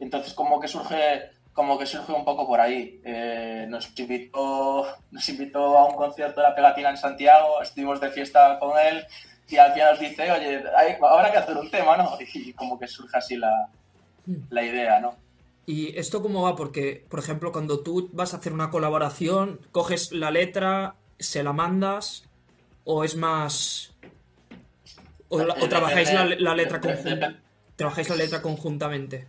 Entonces 0.00 0.32
como 0.34 0.60
que 0.60 0.68
surge 0.68 1.30
como 1.52 1.78
que 1.78 1.86
surge 1.86 2.10
un 2.12 2.24
poco 2.24 2.46
por 2.48 2.60
ahí. 2.60 3.00
Eh, 3.04 3.66
nos, 3.68 3.96
invitó, 3.98 4.86
nos 5.12 5.28
invitó 5.28 5.78
a 5.78 5.84
un 5.88 5.94
concierto 5.94 6.40
de 6.40 6.48
la 6.48 6.54
pegatina 6.54 6.90
en 6.90 6.96
Santiago, 6.96 7.62
estuvimos 7.62 8.00
de 8.00 8.10
fiesta 8.10 8.58
con 8.58 8.72
él 8.76 9.06
y 9.48 9.56
al 9.56 9.72
final 9.72 9.92
nos 9.92 10.00
dice, 10.00 10.32
oye, 10.32 10.64
hay, 10.76 10.96
habrá 11.00 11.30
que 11.30 11.38
hacer 11.38 11.56
un 11.56 11.70
tema, 11.70 11.96
¿no? 11.96 12.18
Y 12.34 12.52
como 12.54 12.76
que 12.76 12.88
surge 12.88 13.16
así 13.16 13.36
la, 13.36 13.68
la 14.50 14.62
idea, 14.64 14.98
¿no? 14.98 15.14
¿Y 15.64 15.96
esto 15.96 16.20
cómo 16.22 16.42
va? 16.42 16.56
Porque, 16.56 17.04
por 17.08 17.20
ejemplo, 17.20 17.52
cuando 17.52 17.80
tú 17.80 18.10
vas 18.12 18.34
a 18.34 18.38
hacer 18.38 18.52
una 18.52 18.70
colaboración, 18.70 19.60
coges 19.70 20.10
la 20.10 20.32
letra, 20.32 20.96
se 21.20 21.44
la 21.44 21.52
mandas, 21.52 22.24
o 22.84 23.04
es 23.04 23.14
más 23.16 23.92
¿O, 25.28 25.38
la- 25.38 25.44
o 25.44 25.56
Depende- 25.56 25.68
trabajáis 25.68 26.12
la, 26.12 26.24
la 26.24 26.54
letra 26.56 26.80
conjunta? 26.80 27.36
¿Trabajáis 27.76 28.08
la 28.10 28.16
letra 28.16 28.42
conjuntamente? 28.42 29.28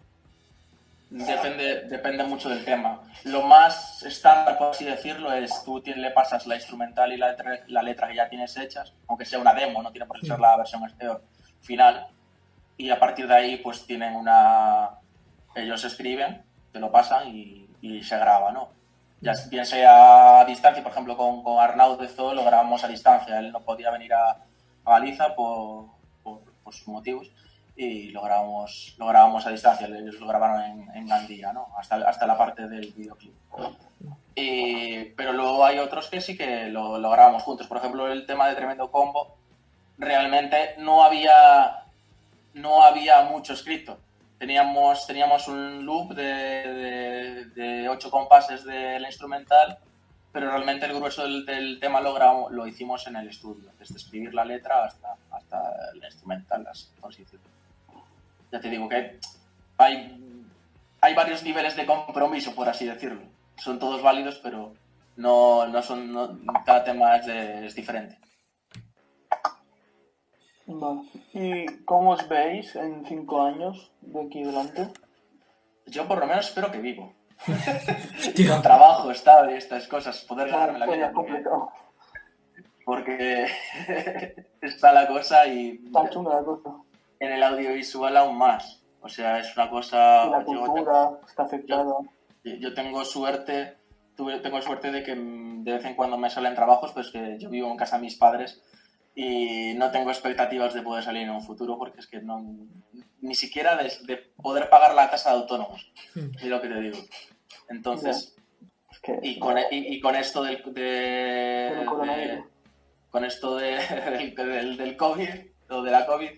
Depende, 1.09 1.81
depende 1.83 2.23
mucho 2.23 2.49
del 2.49 2.65
tema. 2.65 3.01
Lo 3.25 3.43
más 3.43 4.03
estándar, 4.03 4.57
por 4.57 4.71
así 4.71 4.85
decirlo, 4.85 5.31
es 5.31 5.63
tú 5.63 5.81
le 5.85 6.11
pasas 6.11 6.47
la 6.47 6.55
instrumental 6.55 7.13
y 7.13 7.17
la 7.17 7.29
letra, 7.29 7.59
la 7.67 7.83
letra 7.83 8.07
que 8.07 8.15
ya 8.15 8.27
tienes 8.27 8.57
hechas, 8.57 8.93
aunque 9.07 9.25
sea 9.25 9.39
una 9.39 9.53
demo, 9.53 9.83
no 9.83 9.91
tiene 9.91 10.07
por 10.07 10.19
qué 10.19 10.27
ser 10.27 10.39
la 10.39 10.57
versión 10.57 10.81
final. 11.61 12.07
Y 12.77 12.89
a 12.89 12.99
partir 12.99 13.27
de 13.27 13.35
ahí, 13.35 13.57
pues 13.57 13.85
tienen 13.85 14.15
una. 14.15 14.99
Ellos 15.53 15.83
escriben, 15.85 16.43
te 16.73 16.79
lo 16.79 16.91
pasan 16.91 17.29
y, 17.29 17.69
y 17.81 18.03
se 18.03 18.17
graba, 18.17 18.51
¿no? 18.51 18.69
Ya 19.21 19.31
bien 19.49 19.65
sea 19.65 20.41
a 20.41 20.45
distancia, 20.45 20.83
por 20.83 20.91
ejemplo, 20.91 21.15
con, 21.15 21.43
con 21.43 21.59
Arnaud 21.59 21.99
de 21.99 22.07
Zoo 22.07 22.33
lo 22.33 22.43
grabamos 22.43 22.83
a 22.83 22.87
distancia. 22.87 23.39
Él 23.39 23.51
no 23.51 23.61
podía 23.63 23.91
venir 23.91 24.13
a, 24.13 24.31
a 24.31 24.91
Galiza 24.91 25.33
por, 25.33 25.85
por, 26.23 26.41
por 26.61 26.73
sus 26.73 26.87
motivos 26.87 27.31
y 27.75 28.09
lo 28.11 28.21
grabamos, 28.21 28.95
lo 28.97 29.05
grabamos 29.07 29.45
a 29.45 29.49
distancia, 29.51 29.87
ellos 29.87 30.19
lo 30.19 30.27
grabaron 30.27 30.61
en, 30.63 30.95
en 30.95 31.07
Gandía, 31.07 31.51
¿no? 31.53 31.67
Hasta, 31.77 31.95
hasta 32.07 32.25
la 32.25 32.37
parte 32.37 32.67
del 32.67 32.93
videoclip. 32.93 33.33
Y- 34.35 35.05
pero 35.15 35.33
luego 35.33 35.65
hay 35.65 35.79
otros 35.79 36.09
que 36.09 36.21
sí 36.21 36.37
que 36.37 36.67
lo, 36.67 36.97
lo 36.97 37.09
grabamos 37.09 37.43
juntos. 37.43 37.67
Por 37.67 37.77
ejemplo, 37.77 38.07
el 38.11 38.25
tema 38.25 38.47
de 38.47 38.55
Tremendo 38.55 38.91
Combo, 38.91 39.35
realmente 39.97 40.75
no 40.79 41.03
había, 41.03 41.83
no 42.53 42.83
había 42.83 43.23
mucho 43.23 43.53
escrito. 43.53 43.97
Teníamos, 44.37 45.07
teníamos 45.07 45.47
un 45.47 45.85
loop 45.85 46.13
de, 46.13 46.23
de, 46.23 47.45
de 47.45 47.89
ocho 47.89 48.11
compases 48.11 48.65
de 48.65 48.99
la 48.99 49.07
instrumental, 49.07 49.77
pero 50.33 50.49
realmente 50.51 50.85
el 50.85 50.93
grueso 50.93 51.23
del, 51.23 51.45
del 51.45 51.79
tema 51.79 52.01
lo, 52.01 52.13
grabamos- 52.13 52.51
lo 52.51 52.67
hicimos 52.67 53.07
en 53.07 53.15
el 53.15 53.29
estudio, 53.29 53.71
desde 53.79 53.95
escribir 53.95 54.33
la 54.33 54.43
letra 54.43 54.83
hasta, 54.83 55.15
hasta 55.31 55.61
la 55.93 56.05
instrumental, 56.07 56.67
así, 56.67 56.87
por 56.99 57.11
así 57.11 57.23
decirlo. 57.23 57.45
Ya 58.51 58.59
te 58.59 58.69
digo 58.69 58.87
que 58.89 59.19
hay, 59.77 60.47
hay 61.01 61.13
varios 61.13 61.43
niveles 61.43 61.75
de 61.75 61.85
compromiso, 61.85 62.53
por 62.55 62.69
así 62.69 62.85
decirlo. 62.85 63.21
Son 63.57 63.79
todos 63.79 64.01
válidos, 64.01 64.39
pero 64.43 64.73
no, 65.17 65.65
no 65.67 65.81
son, 65.81 66.11
no- 66.13 66.37
cada 66.65 66.83
tema 66.83 67.15
es, 67.17 67.25
de- 67.25 67.65
es 67.67 67.75
diferente. 67.75 68.17
Vale. 70.67 71.01
¿Y 71.33 71.65
cómo 71.85 72.11
os 72.11 72.27
veis 72.27 72.75
en 72.75 73.05
cinco 73.05 73.41
años 73.43 73.91
de 74.01 74.21
aquí 74.25 74.43
adelante? 74.43 74.87
Yo 75.85 76.07
por 76.07 76.17
lo 76.19 76.25
menos 76.25 76.47
espero 76.47 76.71
que 76.71 76.79
vivo. 76.79 77.13
Con 78.49 78.61
trabajo 78.61 79.11
estable 79.11 79.53
y 79.53 79.57
estas 79.57 79.87
cosas, 79.87 80.21
poder 80.21 80.49
ganarme 80.49 80.79
la 80.79 80.85
vida. 80.87 81.11
complicado. 81.13 81.69
porque 82.85 83.47
está 84.61 84.91
la 84.91 85.07
cosa 85.07 85.45
y 85.47 85.81
Está 85.85 86.09
chunga 86.09 86.35
la 86.35 86.43
cosa. 86.43 86.69
En 87.19 87.31
el 87.31 87.43
audiovisual 87.43 88.15
aún 88.17 88.37
más. 88.37 88.83
O 89.01 89.09
sea, 89.09 89.39
es 89.39 89.55
una 89.55 89.69
cosa... 89.69 90.25
La 90.25 90.39
yo 90.39 90.45
tengo- 90.45 90.65
cultura 90.67 91.09
está 91.27 91.43
afectada. 91.43 91.93
Yo 92.43 92.73
tengo 92.73 93.03
suerte, 93.05 93.77
tuve, 94.15 94.39
tengo 94.39 94.61
suerte 94.61 94.91
de 94.91 95.01
que 95.03 95.15
mm, 95.15 95.63
de 95.63 95.73
vez 95.73 95.85
en 95.85 95.95
cuando 95.95 96.17
me 96.17 96.29
salen 96.29 96.53
trabajos, 96.55 96.91
pues 96.93 97.09
que 97.11 97.37
yo 97.39 97.49
vivo 97.49 97.69
en 97.71 97.77
casa 97.77 97.97
de 97.97 98.03
mis 98.03 98.15
padres 98.15 98.61
y 99.15 99.73
no 99.75 99.89
tengo 99.91 100.09
expectativas 100.11 100.73
de 100.73 100.81
poder 100.81 101.03
salir 101.03 101.23
en 101.23 101.29
un 101.31 101.41
futuro 101.41 101.77
porque 101.77 101.99
es 102.01 102.07
que 102.07 102.21
no, 102.21 102.43
ni 103.21 103.33
siquiera 103.33 103.75
de, 103.77 103.91
de 104.05 104.17
poder 104.41 104.69
pagar 104.69 104.93
la 104.93 105.09
tasa 105.09 105.31
de 105.31 105.37
autónomos, 105.37 105.91
Hmm. 106.13 106.29
es 106.37 106.43
lo 106.45 106.61
que 106.61 106.67
te 106.67 106.79
digo. 106.81 106.97
Entonces, 107.69 108.35
Es 108.91 108.99
que, 108.99 109.17
y 109.23 109.39
con, 109.39 109.57
y, 109.57 109.63
y 109.95 109.99
con 109.99 110.15
esto 110.15 110.43
del, 110.43 110.61
de, 110.73 111.85
con 113.09 113.25
esto 113.25 113.55
de- 113.57 113.77
del, 114.11 114.35
del, 114.35 114.77
del 114.77 114.97
COVID 114.97 115.29
o 115.69 115.81
de 115.81 115.91
la 115.91 116.05
COVID, 116.05 116.29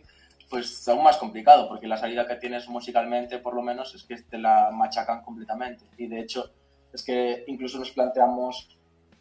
pues 0.49 0.87
aún 0.87 1.03
más 1.03 1.17
complicado, 1.17 1.67
porque 1.67 1.87
la 1.87 1.97
salida 1.97 2.25
que 2.27 2.35
tienes 2.35 2.67
musicalmente, 2.69 3.39
por 3.39 3.53
lo 3.53 3.61
menos, 3.61 3.93
es 3.95 4.03
que 4.03 4.15
te 4.21 4.37
la 4.37 4.69
machacan 4.71 5.21
completamente. 5.23 5.85
Y 5.97 6.07
de 6.07 6.19
hecho, 6.21 6.49
es 6.93 7.03
que 7.03 7.43
incluso 7.47 7.77
nos 7.79 7.91
planteamos, 7.91 8.77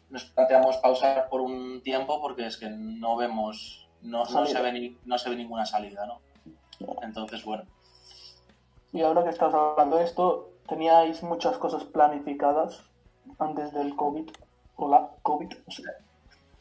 nos 0.09 0.23
planteamos 0.25 0.77
pausar 0.77 1.27
por 1.29 1.41
un 1.41 1.81
tiempo 1.83 2.21
porque 2.21 2.45
es 2.45 2.55
que 2.57 2.69
no 2.69 3.17
vemos, 3.17 3.87
no, 4.01 4.25
se, 4.25 4.61
ve 4.61 4.71
ni- 4.71 4.97
no 5.05 5.17
se 5.17 5.29
ve 5.29 5.35
ninguna 5.35 5.65
salida, 5.65 6.05
¿no? 6.05 6.21
Entonces, 7.01 7.43
bueno, 7.43 7.63
Y 8.93 9.01
ahora 9.01 9.23
que 9.23 9.29
estás 9.31 9.53
hablando 9.53 9.97
de 9.97 10.05
esto, 10.05 10.51
¿teníais 10.67 11.21
muchas 11.23 11.57
cosas 11.57 11.83
planificadas 11.83 12.83
antes 13.37 13.73
del 13.73 13.95
COVID? 13.95 14.29
O 14.77 14.87
la 14.89 15.09
COVID, 15.23 15.49
no 15.65 15.71
sé. 15.71 15.83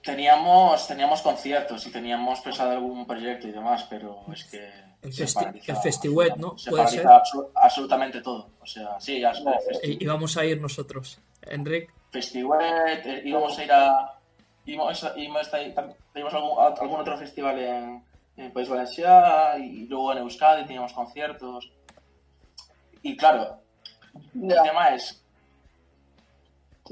Teníamos, 0.07 0.87
teníamos 0.89 1.21
conciertos 1.21 1.87
y 1.87 1.91
teníamos 1.91 2.41
pensado 2.41 2.71
algún 2.71 3.07
proyecto 3.07 3.47
y 3.49 3.53
demás, 3.53 3.85
pero 3.91 4.25
es 4.33 4.45
que... 4.45 4.87
El 5.03 5.13
se 5.13 5.25
festi- 5.25 5.35
paraliza 5.35 5.73
el 5.73 5.79
festiwet, 5.79 6.37
¿no? 6.37 6.57
Se 6.57 6.71
Puede 6.71 6.87
ser. 6.89 7.07
absolutamente 7.55 8.23
todo. 8.23 8.49
O 8.61 8.67
sea, 8.67 8.99
sí, 8.99 9.21
ya 9.21 9.33
y 9.83 10.07
vamos 10.07 10.37
a 10.39 10.45
ir 10.45 10.61
nosotros. 10.61 11.19
Enric, 11.43 11.93
Festiwet, 12.11 13.05
eh, 13.07 13.23
íbamos 13.25 13.57
a 13.59 13.65
ir 13.65 13.73
a. 13.73 14.15
íbamos 14.65 15.05
a, 15.05 15.13
íbamos 15.19 15.53
a 15.55 15.61
ir- 15.63 15.75
teníamos 16.13 16.35
algún, 16.35 16.59
a- 16.59 16.75
algún 16.81 17.01
otro 17.01 17.17
festival 17.19 17.59
en, 17.59 18.03
en 18.39 18.53
País 18.53 18.69
Valencià 18.69 19.59
y 19.59 19.87
luego 19.87 20.13
en 20.13 20.19
Euskadi 20.19 20.65
teníamos 20.65 20.93
conciertos. 20.95 21.71
Y 23.03 23.17
claro, 23.17 23.61
el 24.35 24.63
tema 24.63 24.95
es. 24.95 25.23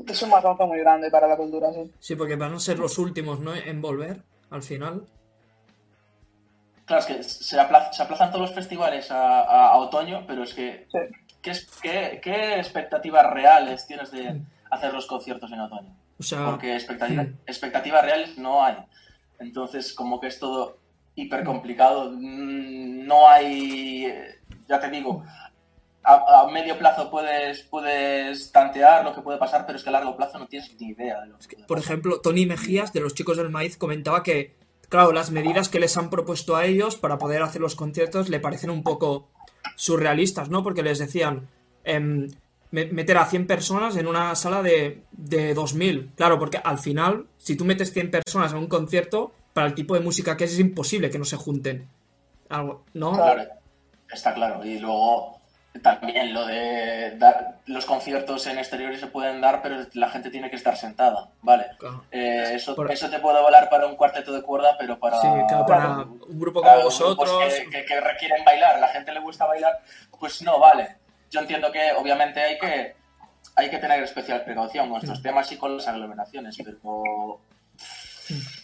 Es 0.07 0.23
un 0.23 0.31
mazazo 0.31 0.67
muy 0.67 0.79
grande 0.79 1.11
para 1.11 1.27
la 1.29 1.37
cultura, 1.37 1.73
sí. 1.73 1.91
sí, 1.99 2.17
porque 2.17 2.37
van 2.37 2.55
a 2.55 2.59
ser 2.61 2.79
los 2.79 2.99
últimos, 2.99 3.41
¿no? 3.41 3.55
En 3.55 3.81
volver, 3.81 4.23
al 4.51 4.63
final. 4.63 5.07
Claro, 6.87 7.01
es 7.01 7.07
que 7.07 7.23
se, 7.23 7.59
apla- 7.59 7.93
se 7.93 8.03
aplazan 8.03 8.31
todos 8.31 8.43
los 8.49 8.55
festivales 8.55 9.11
a, 9.11 9.41
a- 9.41 9.69
a 9.69 9.77
otoño, 9.79 10.25
pero 10.27 10.43
es 10.43 10.53
que. 10.55 10.87
Sí. 10.93 10.99
¿qué, 11.41 11.53
qué, 11.83 12.21
qué 12.23 12.55
expectativas 12.59 13.31
reales 13.33 13.87
tienes 13.87 14.11
de 14.11 14.41
hacer 14.71 14.93
los 14.93 15.07
conciertos 15.07 15.51
en 15.53 15.61
otoño? 15.61 15.95
O 16.19 16.23
sea, 16.23 16.47
porque 16.51 16.75
expectativa- 16.75 17.27
expectativas 17.47 18.03
reales 18.05 18.37
no 18.39 18.63
hay. 18.65 18.77
Entonces, 19.39 19.93
como 19.95 20.21
que 20.21 20.27
es 20.29 20.39
todo 20.39 20.79
hiper 21.15 21.45
complicado. 21.45 22.11
Mm, 22.13 23.07
No 23.07 23.29
hay, 23.29 24.07
eh, 24.07 24.39
ya 24.69 24.79
te 24.81 24.89
digo, 24.91 25.23
a, 26.05 26.43
a 26.43 26.49
medio 26.51 26.79
plazo 26.79 27.11
puedes, 27.11 27.63
puedes 27.63 28.53
tantear 28.53 29.05
lo 29.05 29.15
que 29.15 29.23
puede 29.23 29.39
pasar, 29.39 29.65
pero 29.67 29.79
es 29.79 29.83
que 29.85 29.89
a 29.91 29.93
largo 29.93 30.17
plazo 30.17 30.39
no 30.39 30.47
tienes 30.47 30.71
ni 30.79 30.89
idea 30.89 31.21
de 31.23 31.29
lo 31.29 31.39
que 31.39 31.57
por 31.67 31.79
ejemplo, 31.79 32.21
Tony 32.21 32.47
Mejías, 32.47 32.93
de 32.93 33.01
los 33.01 33.15
chicos 33.15 33.37
del 33.37 33.51
maíz, 33.51 33.77
comentaba 33.77 34.23
que, 34.23 34.55
claro, 34.89 35.13
las 35.13 35.31
medidas 35.31 35.69
que 35.69 35.81
les 35.81 35.97
han 35.97 36.11
propuesto 36.11 36.57
a 36.57 36.65
ellos 36.67 36.97
para 36.97 37.19
poder 37.19 37.43
hacer 37.43 37.61
los 37.61 37.75
conciertos 37.75 38.29
le 38.29 38.41
parecen 38.41 38.71
un 38.71 38.83
poco 38.83 39.29
surrealistas, 39.77 40.49
¿no? 40.51 40.63
Porque 40.63 40.83
les 40.83 40.99
decían 40.99 41.49
em, 41.85 42.29
me- 42.71 42.87
meter 42.87 43.17
a 43.19 43.27
100 43.27 43.47
personas 43.47 43.97
en 43.97 44.07
una 44.07 44.35
sala 44.35 44.63
de, 44.63 45.03
de 45.13 45.55
2000. 45.55 46.13
Claro, 46.17 46.39
porque 46.39 46.59
al 46.63 46.79
final, 46.79 47.27
si 47.39 47.57
tú 47.57 47.65
metes 47.65 47.93
100 47.93 48.11
personas 48.11 48.53
a 48.53 48.59
un 48.59 48.67
concierto, 48.67 49.33
para 49.53 49.67
el 49.69 49.75
tipo 49.75 49.95
de 49.95 50.01
música 50.01 50.37
que 50.37 50.45
es, 50.45 50.53
es 50.53 50.59
imposible 50.59 51.11
que 51.11 51.19
no 51.19 51.25
se 51.25 51.37
junten. 51.37 51.89
Algo, 52.49 52.85
¿No? 52.93 53.13
Claro, 53.15 53.43
está 54.13 54.35
claro. 54.35 54.65
Y 54.65 54.79
luego 54.81 55.41
también 55.83 56.33
lo 56.33 56.47
de 56.47 57.17
dar, 57.19 57.59
los 57.67 57.85
conciertos 57.85 58.47
en 58.47 58.59
exteriores 58.59 59.01
se 59.01 59.09
pueden 59.09 59.41
dar, 59.41 59.61
pero 59.61 59.77
la 59.95 60.09
gente 60.09 60.31
tiene 60.31 60.49
que 60.49 60.57
estar 60.57 60.77
sentada, 60.77 61.29
¿vale? 61.43 61.67
Claro. 61.79 62.05
Eh, 62.13 62.53
eso, 62.55 62.75
Por- 62.77 62.91
eso 62.93 63.11
te 63.11 63.19
puede 63.19 63.41
volar 63.43 63.69
para 63.69 63.87
un 63.87 63.97
cuarteto 63.97 64.33
de 64.33 64.43
cuerda, 64.43 64.77
pero 64.79 64.99
para, 64.99 65.21
Sí, 65.21 65.29
claro, 65.49 65.67
para 65.67 65.89
un 65.99 66.39
grupo 66.39 66.61
como 66.61 66.71
para 66.73 66.85
vosotros. 66.85 67.31
que, 67.55 67.69
que- 67.71 67.85
que 67.85 68.01
requieren 68.01 68.45
bailar, 68.45 68.79
la 68.79 68.89
gente 68.89 69.13
le 69.13 69.21
gusta 69.21 69.47
bailar, 69.47 69.81
pues 70.19 70.41
no 70.43 70.59
vale. 70.59 70.97
Yo 71.31 71.41
entiendo 71.41 71.71
que 71.73 71.93
obviamente 71.93 72.41
hay 72.41 72.59
que 72.59 72.95
hay 73.57 73.71
que 73.71 73.79
tener 73.79 74.03
especial 74.03 74.43
precaución 74.45 74.89
con 74.91 74.99
estos 75.01 75.23
temas 75.23 75.51
y 75.53 75.57
con 75.57 75.77
las 75.77 75.87
aglomeraciones, 75.87 76.57
pero 76.65 77.41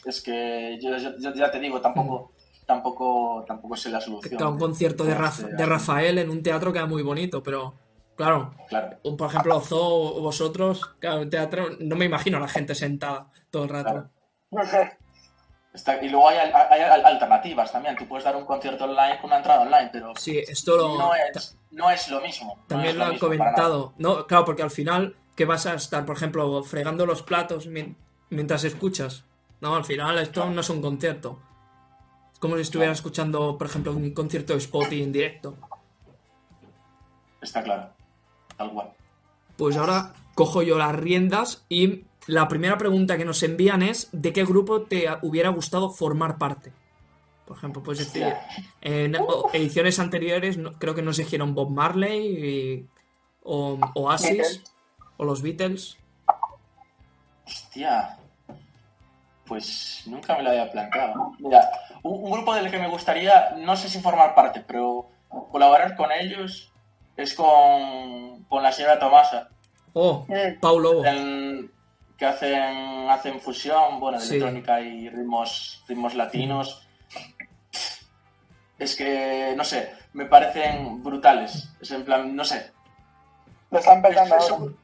es 0.05 0.21
que 0.21 0.79
yo, 0.81 0.97
yo- 0.97 1.17
yo 1.19 1.33
ya 1.35 1.51
te 1.51 1.61
digo, 1.61 1.81
tampoco 1.81 2.33
tampoco 2.75 3.45
tampoco 3.47 3.77
sé 3.77 3.91
la 3.91 4.01
solución. 4.01 4.41
Un 4.43 4.59
concierto 4.59 5.05
de, 5.05 5.17
Raf- 5.17 5.41
Este, 5.41 5.57
de 5.57 5.67
Rafael 5.67 6.19
en 6.19 6.31
un 6.31 6.43
teatro 6.43 6.73
queda 6.73 6.87
muy 6.87 7.03
bonito, 7.03 7.43
pero 7.43 7.75
claro, 8.17 8.55
Claro. 8.69 8.97
un- 9.03 9.17
por 9.17 9.29
ejemplo, 9.29 9.61
Zoo 9.61 10.17
o 10.17 10.21
vosotros, 10.21 10.87
claro, 11.01 11.23
un 11.23 11.31
teatro, 11.31 11.67
no 11.81 11.97
me 11.97 12.05
imagino 12.05 12.37
a 12.39 12.41
la 12.41 12.49
gente 12.49 12.75
sentada 12.75 13.27
todo 13.51 13.65
el 13.65 13.69
rato. 13.71 14.09
Claro. 14.51 14.89
Está- 15.73 16.03
y 16.03 16.09
luego 16.09 16.29
hay, 16.29 16.39
hay 16.39 16.81
al- 16.81 17.05
alternativas 17.07 17.71
también. 17.71 17.97
Tú 17.97 18.07
puedes 18.09 18.25
dar 18.25 18.35
un 18.37 18.45
concierto 18.45 18.85
online 18.85 19.19
con 19.21 19.27
una 19.31 19.37
entrada 19.37 19.63
online, 19.63 19.91
pero 19.93 20.13
Sí, 20.17 20.39
esto 20.39 20.77
lo, 20.77 20.99
no, 20.99 21.13
es, 21.15 21.57
no 21.71 21.91
es 21.91 22.09
lo 22.09 22.21
mismo. 22.21 22.59
también 22.67 22.91
es 22.93 22.97
lo 22.97 23.05
han 23.05 23.19
comentado. 23.19 23.93
No, 23.99 24.27
claro, 24.27 24.45
porque 24.45 24.63
al 24.63 24.71
final, 24.73 25.15
¿qué 25.37 25.45
vas 25.45 25.67
a 25.67 25.75
estar, 25.75 26.05
por 26.05 26.17
ejemplo, 26.17 26.63
fregando 26.65 27.07
los 27.07 27.23
platos 27.23 27.67
mien- 27.69 27.97
mientras 28.31 28.65
escuchas? 28.65 29.25
No, 29.61 29.77
al 29.77 29.85
final 29.85 30.19
esto 30.19 30.49
no 30.51 30.61
es 30.61 30.71
un 30.71 30.83
concierto. 30.83 31.39
Como 32.41 32.57
si 32.57 32.63
estuvieras 32.63 32.99
escuchando, 32.99 33.57
por 33.57 33.67
ejemplo, 33.69 33.93
un 33.93 34.11
concierto 34.13 34.55
de 34.55 34.59
Spotify 34.59 35.03
en 35.03 35.13
directo. 35.13 35.57
Está 37.41 37.63
claro. 37.63 37.91
Tal 38.57 38.73
cual. 38.73 38.91
Pues 39.57 39.77
ahora 39.77 40.13
cojo 40.35 40.63
yo 40.63 40.77
las 40.79 40.95
riendas 40.95 41.65
y 41.69 42.05
la 42.27 42.49
primera 42.49 42.77
pregunta 42.79 43.17
que 43.19 43.25
nos 43.25 43.43
envían 43.43 43.83
es 43.83 44.09
¿de 44.13 44.33
qué 44.33 44.45
grupo 44.45 44.83
te 44.83 45.07
hubiera 45.23 45.51
gustado 45.51 45.91
formar 45.91 46.39
parte? 46.39 46.73
Por 47.47 47.57
ejemplo, 47.57 47.83
puedes 47.83 47.99
decir, 48.13 48.33
en 48.81 49.17
ediciones 49.53 49.99
anteriores 49.99 50.57
no- 50.57 50.73
creo 50.75 50.95
que 50.95 51.03
nos 51.03 51.17
dijeron 51.19 51.55
Bob 51.55 51.71
Marley 51.71 52.27
y- 52.27 52.89
o 53.43 53.79
Oasis 53.95 54.31
Beatles. 54.31 54.63
o 55.17 55.25
los 55.25 55.43
Beatles. 55.43 55.97
Hostia. 57.47 58.17
Pues 59.47 60.03
nunca 60.07 60.37
me 60.37 60.45
lo 60.45 60.51
había 60.51 60.71
planteado. 60.71 61.33
Mira, 61.41 61.69
un, 62.03 62.25
un 62.25 62.31
grupo 62.31 62.55
del 62.55 62.71
que 62.71 62.79
me 62.79 62.89
gustaría, 62.89 63.51
no 63.59 63.77
sé 63.77 63.89
si 63.89 64.01
formar 64.01 64.35
parte, 64.35 64.61
pero 64.67 65.09
colaborar 65.51 65.97
con 65.97 66.11
ellos 66.13 66.73
es 67.17 67.35
con, 67.35 68.45
con 68.45 68.63
la 68.63 68.73
señora 68.73 68.99
Tomasa, 68.99 69.49
Oh. 69.93 70.25
Pau 70.61 70.79
Lobo. 70.79 71.05
en- 71.05 71.71
que 72.17 72.27
hacen, 72.27 73.09
hacen 73.09 73.41
fusión, 73.41 73.99
bueno, 73.99 74.19
de 74.19 74.25
Sí. 74.25 74.35
electrónica 74.37 74.81
y 74.83 75.09
ritmos, 75.09 75.83
ritmos 75.89 76.15
latinos. 76.15 76.87
Es 78.79 78.95
que, 78.97 79.55
no 79.57 79.65
sé, 79.65 79.93
me 80.13 80.27
parecen 80.27 81.03
brutales. 81.03 81.71
Es 81.81 81.91
en 81.91 82.05
plan, 82.05 82.35
no 82.37 82.45
sé, 82.45 82.73
Lo 83.71 83.79
están 83.79 84.03
petando 84.03 84.37
Es- 84.37 84.45
es 84.45 84.51
ahora. 84.51 84.65
un- 84.65 84.80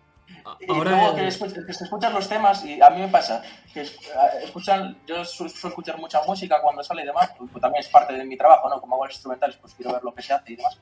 Y 0.61 0.71
Ahora 0.73 0.91
luego 0.91 1.15
que, 1.17 1.27
escuch- 1.29 1.67
que 1.67 1.73
se 1.73 1.85
escuchan 1.85 2.13
los 2.13 2.29
temas, 2.29 2.65
y 2.65 2.81
a 2.81 2.91
mí 2.91 3.01
me 3.01 3.09
pasa, 3.09 3.43
que 3.73 3.81
es- 3.83 3.97
escuchan, 4.43 4.99
yo 5.07 5.25
su- 5.25 5.49
suelo 5.49 5.69
escuchar 5.71 5.99
mucha 5.99 6.21
música 6.23 6.61
cuando 6.63 6.83
sale 6.85 7.03
y 7.03 7.07
demás, 7.07 7.31
pues, 7.39 7.51
también 7.61 7.83
es 7.83 7.89
parte 7.89 8.13
de 8.15 8.25
mi 8.25 8.37
trabajo, 8.37 8.69
¿no? 8.69 8.81
Como 8.81 8.95
hago 8.97 9.07
instrumentales, 9.07 9.57
pues 9.57 9.75
quiero 9.75 9.93
ver 9.93 10.03
lo 10.05 10.15
que 10.15 10.23
se 10.23 10.33
hace 10.33 10.53
y 10.53 10.57
demás. 10.57 10.79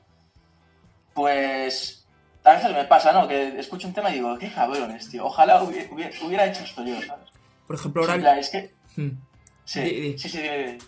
Pues 1.13 2.05
a 2.43 2.53
veces 2.53 2.71
me 2.73 2.85
pasa, 2.85 3.11
¿no? 3.11 3.27
Que 3.27 3.59
escucho 3.59 3.87
un 3.87 3.93
tema 3.93 4.11
y 4.11 4.15
digo, 4.15 4.37
qué 4.37 4.51
cabrones, 4.51 5.09
tío, 5.09 5.25
ojalá 5.25 5.63
hubiera, 5.63 5.89
hubiera- 6.23 6.45
hecho 6.45 6.63
esto 6.63 6.83
yo, 6.83 6.95
¿sabes? 7.01 7.29
Por 7.65 7.75
ejemplo, 7.75 8.01
ahora... 8.03 8.15
plan, 8.17 8.37
es 8.37 8.49
que, 8.49 8.73
Hmm. 8.95 9.09
sí, 9.63 9.81
Di- 9.81 10.01
di. 10.13 10.17
sí, 10.19 10.29
sí. 10.29 10.39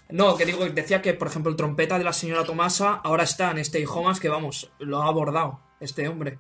No, 0.09 0.35
que 0.37 0.45
digo, 0.45 0.65
decía 0.69 1.01
que, 1.01 1.13
por 1.13 1.27
ejemplo, 1.29 1.49
el 1.49 1.57
trompeta 1.57 1.97
de 1.97 2.03
la 2.03 2.13
señora 2.13 2.43
Tomasa 2.43 3.01
ahora 3.03 3.23
está 3.23 3.51
en 3.51 3.57
Stay 3.59 3.85
Homas, 3.85 4.19
que 4.19 4.29
vamos, 4.29 4.71
lo 4.79 5.01
ha 5.01 5.07
abordado 5.07 5.59
este 5.79 6.07
hombre. 6.07 6.39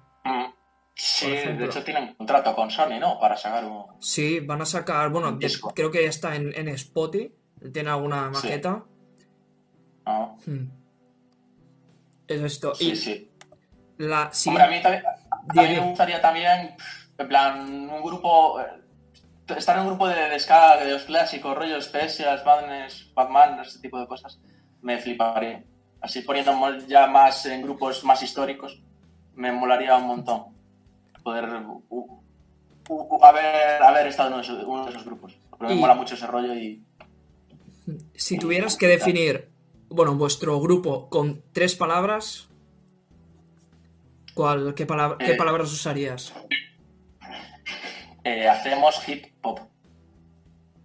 Sí, 0.99 1.29
de 1.29 1.65
hecho 1.65 1.83
tienen 1.83 2.03
un 2.09 2.13
contrato 2.15 2.55
con 2.55 2.71
Sony, 2.71 2.99
¿no? 2.99 3.19
Para 3.19 3.37
sacar 3.37 3.63
un... 3.65 3.85
Sí, 3.99 4.39
van 4.39 4.61
a 4.63 4.65
sacar, 4.65 5.09
bueno, 5.11 5.31
disco. 5.33 5.71
creo 5.75 5.91
que 5.91 6.01
ya 6.01 6.09
está 6.09 6.35
en, 6.35 6.51
en 6.55 6.67
Spotify, 6.69 7.31
tiene 7.71 7.91
alguna 7.91 8.31
Sí. 8.33 8.47
maqueta. 8.47 8.83
¿no? 10.07 10.37
Hmm. 10.45 10.69
Es 12.27 12.41
esto. 12.41 12.73
Sí, 12.73 12.91
y 12.91 12.95
sí. 12.95 13.31
la 13.97 14.31
Hombre, 14.47 14.63
a 14.63 14.67
mí 14.69 14.81
también, 14.81 15.03
a 15.05 15.53
mí 15.53 15.61
me 15.75 15.79
gustaría 15.81 16.19
también, 16.21 16.75
en 17.17 17.27
plan, 17.27 17.59
un 17.89 18.01
grupo, 18.03 18.59
eh, 18.59 18.65
estar 19.55 19.75
en 19.75 19.83
un 19.83 19.87
grupo 19.89 20.07
de, 20.07 20.15
de 20.29 20.39
ska, 20.39 20.77
de 20.77 20.91
los 20.93 21.03
clásicos, 21.03 21.55
rollos 21.55 21.85
Specials, 21.85 22.43
Madness, 22.43 23.11
Batman, 23.13 23.59
ese 23.59 23.79
tipo 23.79 23.99
de 23.99 24.07
cosas, 24.07 24.39
me 24.81 24.97
fliparía. 24.97 25.63
Así 26.01 26.21
poniéndonos 26.21 26.87
ya 26.87 27.05
más 27.05 27.45
en 27.45 27.61
grupos 27.61 28.03
más 28.03 28.21
históricos, 28.23 28.81
me 29.35 29.51
molaría 29.51 29.95
un 29.95 30.07
montón 30.07 30.56
poder 31.27 31.45
uh, 31.89 32.21
uh, 32.87 33.19
haber, 33.21 33.83
haber 33.83 34.07
estado 34.07 34.29
en 34.29 34.33
uno 34.35 34.43
de 34.43 34.47
esos, 34.47 34.63
uno 34.65 34.85
de 34.85 34.91
esos 34.91 35.03
grupos. 35.03 35.37
Porque 35.49 35.73
me 35.73 35.75
mola 35.81 35.93
mucho 35.93 36.15
ese 36.15 36.25
rollo 36.25 36.53
y... 36.55 36.85
Si 38.15 38.37
tuvieras 38.37 38.77
que 38.77 38.87
definir, 38.87 39.49
bueno, 39.89 40.15
vuestro 40.15 40.57
grupo 40.61 41.09
con 41.09 41.41
tres 41.51 41.75
palabras, 41.75 42.47
¿cuál, 44.33 44.73
qué, 44.73 44.87
palab- 44.87 45.17
qué 45.17 45.33
Eh. 45.33 45.35
palabras 45.35 45.69
usarías? 45.73 46.31
eh, 48.23 48.47
hacemos 48.47 48.95
hip 49.09 49.25
hop. 49.41 49.59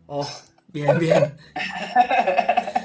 Oh, 0.09 0.28
bien, 0.68 0.98
bien. 0.98 1.37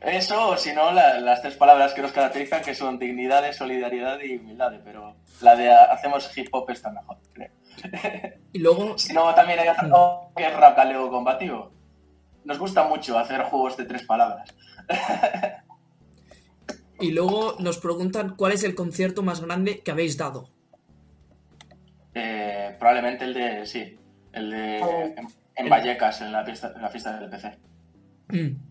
Eso, 0.00 0.48
o 0.50 0.56
si 0.56 0.72
no, 0.72 0.92
la- 0.92 1.20
las 1.20 1.42
tres 1.42 1.56
palabras 1.56 1.92
que 1.92 2.00
nos 2.02 2.12
caracterizan, 2.12 2.62
que 2.62 2.74
son 2.74 2.98
dignidad, 2.98 3.50
solidaridad 3.52 4.18
y 4.20 4.36
humildad, 4.36 4.72
pero 4.82 5.16
la 5.42 5.54
de 5.56 5.70
hacemos 5.70 6.34
hip 6.36 6.48
hop 6.52 6.70
está 6.70 6.90
mejor, 6.90 7.18
creo. 7.34 7.50
Y 8.52 8.58
luego, 8.60 8.96
Si 8.98 9.12
no, 9.12 9.34
también 9.34 9.58
hay 9.58 9.68
otro 9.68 10.32
que 10.34 10.46
es 10.46 10.56
rap 10.56 10.76
galego 10.76 11.10
combativo. 11.10 11.72
Nos 12.44 12.58
gusta 12.58 12.84
mucho 12.84 13.18
hacer 13.18 13.42
juegos 13.42 13.76
de 13.76 13.84
tres 13.84 14.02
palabras. 14.04 14.54
y 17.00 17.10
luego 17.12 17.56
nos 17.58 17.78
preguntan 17.78 18.34
cuál 18.36 18.52
es 18.52 18.64
el 18.64 18.74
concierto 18.74 19.22
más 19.22 19.40
grande 19.42 19.80
que 19.80 19.90
habéis 19.90 20.16
dado. 20.16 20.48
Eh, 22.14 22.74
probablemente 22.78 23.24
el 23.24 23.34
de, 23.34 23.66
sí, 23.66 23.98
el 24.32 24.50
de 24.50 24.80
Oh. 24.82 25.02
en, 25.02 25.28
en 25.56 25.68
Vallecas, 25.68 26.22
en 26.22 26.32
la 26.32 26.44
fiesta, 26.44 26.72
en 26.74 26.82
la 26.82 26.88
fiesta 26.88 27.18
del 27.20 27.30
PC. 27.30 27.58
Mm. 28.28 28.69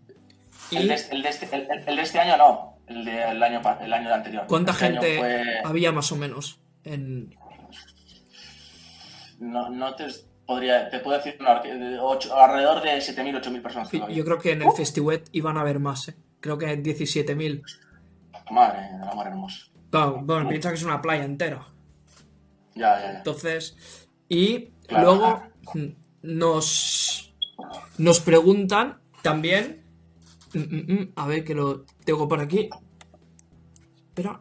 El 0.72 0.84
¿Y 0.84 0.88
de, 0.88 0.94
este- 0.94 1.14
el 1.16 1.22
de 1.22 1.28
este, 1.28 1.56
el- 1.56 1.68
el- 1.70 1.88
el 1.88 1.96
de 1.96 2.02
este 2.02 2.20
año 2.20 2.36
no, 2.36 2.76
el 2.86 3.04
del 3.04 3.42
año, 3.42 3.60
el 3.80 3.92
año 3.92 4.14
anterior. 4.14 4.44
cuánta 4.48 4.72
Este 4.72 4.86
gente 4.86 5.18
fue- 5.18 5.58
había 5.64 5.92
más 5.92 6.10
o 6.12 6.16
menos? 6.16 6.60
En... 6.84 7.34
No, 9.38 9.70
no 9.70 9.94
te 9.94 10.06
podría, 10.46 10.90
te 10.90 10.98
puedo 11.00 11.16
decir 11.18 11.38
de 11.38 11.98
ocho- 11.98 12.36
alrededor 12.36 12.82
de 12.82 13.00
7.000, 13.00 13.36
8.000 13.40 13.62
personas. 13.62 13.90
Yo 13.90 14.04
había. 14.04 14.24
creo 14.24 14.38
que 14.38 14.52
en 14.52 14.62
el 14.62 14.72
Festiwet 14.72 15.28
iban 15.32 15.56
a 15.56 15.62
haber 15.62 15.78
más, 15.78 16.08
¿eh? 16.08 16.16
Creo 16.40 16.58
que 16.58 16.66
17.000. 16.82 17.62
Madre 18.50 18.82
del 18.98 19.08
amor 19.08 19.26
hermoso. 19.28 19.66
Claro, 19.90 20.20
bueno, 20.22 20.48
piensa 20.48 20.68
que 20.70 20.74
es 20.76 20.82
una 20.82 21.00
playa 21.00 21.24
entera. 21.24 21.64
Ya, 22.74 22.98
ya, 23.00 23.12
ya. 23.12 23.18
Entonces, 23.18 23.76
y 24.28 24.66
Claro. 24.86 25.04
luego 25.14 25.42
mm, 25.74 25.86
nos, 26.22 27.32
nos 27.98 28.20
preguntan 28.20 29.00
también, 29.22 29.79
mm, 30.54 30.58
mm, 30.58 30.92
mm, 30.92 31.12
a 31.16 31.26
ver 31.26 31.44
que 31.44 31.54
lo 31.54 31.84
tengo 32.04 32.28
por 32.28 32.40
aquí. 32.40 32.68
Espera. 34.08 34.40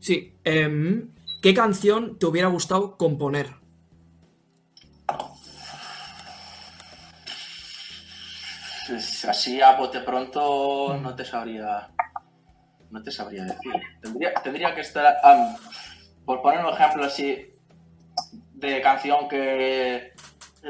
Sí, 0.00 0.38
em, 0.44 1.10
¿qué 1.42 1.52
canción 1.52 2.18
te 2.18 2.26
hubiera 2.26 2.48
gustado 2.48 2.96
componer? 2.96 3.48
Pues 8.86 9.24
así 9.24 9.60
a 9.60 9.76
bote 9.76 10.00
pronto 10.00 10.96
no 11.02 11.14
te 11.14 11.24
sabría. 11.24 11.88
No 12.90 13.02
te 13.02 13.10
sabría 13.10 13.44
decir. 13.44 13.72
Tendría, 14.00 14.34
tendría 14.34 14.74
que 14.74 14.82
estar. 14.82 15.16
por 16.24 16.40
poner 16.40 16.64
un 16.64 16.72
ejemplo 16.72 17.04
así 17.04 17.52
de 18.54 18.80
canción 18.80 19.28
que. 19.28 20.12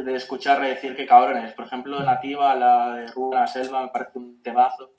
De 0.04 0.14
escuchar 0.14 0.60
decir 0.60 0.94
que 0.96 1.06
cabrones. 1.06 1.52
Por 1.54 1.66
ejemplo, 1.66 2.02
Nativa, 2.02 2.54
la 2.54 2.94
de 2.96 3.06
Rubén 3.08 3.46
Selva, 3.48 3.82
me 3.82 3.88
parece 3.88 4.18
un 4.18 4.42
temazo. 4.42 4.92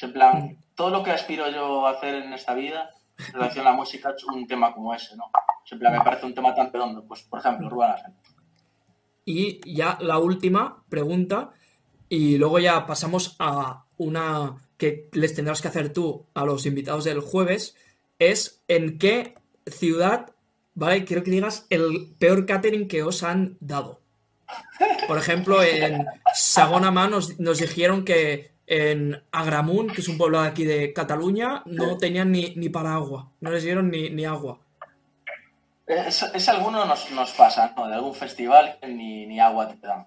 En 0.00 0.12
plan, 0.12 0.58
todo 0.74 0.90
lo 0.90 1.02
que 1.02 1.10
aspiro 1.10 1.48
yo 1.50 1.86
a 1.86 1.92
hacer 1.92 2.16
en 2.16 2.32
esta 2.32 2.54
vida 2.54 2.90
en 3.18 3.32
relación 3.32 3.66
a 3.66 3.70
la 3.70 3.76
música 3.76 4.12
es 4.14 4.24
un 4.24 4.46
tema 4.46 4.74
como 4.74 4.94
ese, 4.94 5.16
¿no? 5.16 5.24
En 5.70 5.78
plan, 5.78 5.92
me 5.92 6.04
parece 6.04 6.26
un 6.26 6.34
tema 6.34 6.54
tan 6.54 6.72
redondo. 6.72 7.04
Pues, 7.06 7.22
por 7.22 7.40
ejemplo, 7.40 7.68
Rubén 7.68 7.96
Selva. 7.96 8.16
Y 9.24 9.74
ya 9.74 9.98
la 10.00 10.18
última 10.18 10.84
pregunta, 10.88 11.50
y 12.08 12.36
luego 12.38 12.58
ya 12.58 12.86
pasamos 12.86 13.36
a 13.38 13.84
una 13.96 14.56
que 14.76 15.08
les 15.12 15.34
tendrás 15.34 15.62
que 15.62 15.68
hacer 15.68 15.92
tú 15.92 16.26
a 16.34 16.44
los 16.44 16.66
invitados 16.66 17.04
del 17.04 17.20
jueves, 17.20 17.74
es 18.18 18.62
en 18.68 18.98
qué 18.98 19.34
ciudad, 19.66 20.32
¿vale? 20.74 21.04
Quiero 21.04 21.22
que 21.22 21.30
digas 21.30 21.66
el 21.70 22.14
peor 22.18 22.46
catering 22.46 22.86
que 22.86 23.02
os 23.02 23.22
han 23.22 23.56
dado. 23.60 24.05
Por 25.06 25.18
ejemplo, 25.18 25.62
en 25.62 26.06
Sagonamá 26.34 27.08
nos, 27.08 27.38
nos 27.38 27.58
dijeron 27.58 28.04
que 28.04 28.52
en 28.66 29.22
Agramunt, 29.32 29.92
que 29.92 30.00
es 30.00 30.08
un 30.08 30.18
pueblo 30.18 30.42
de 30.42 30.48
aquí 30.48 30.64
de 30.64 30.92
Cataluña, 30.92 31.62
no 31.66 31.96
tenían 31.98 32.32
ni, 32.32 32.54
ni 32.56 32.68
para 32.68 32.94
agua, 32.94 33.30
no 33.40 33.50
les 33.50 33.62
dieron 33.62 33.90
ni, 33.90 34.10
ni 34.10 34.24
agua. 34.24 34.58
Es, 35.86 36.22
es 36.22 36.48
alguno 36.48 36.84
nos, 36.84 37.10
nos 37.12 37.32
pasa, 37.32 37.72
¿no? 37.76 37.86
De 37.86 37.94
algún 37.94 38.14
festival 38.14 38.76
que 38.80 38.88
ni, 38.88 39.26
ni 39.26 39.38
agua 39.38 39.68
te 39.68 39.86
dan. 39.86 40.06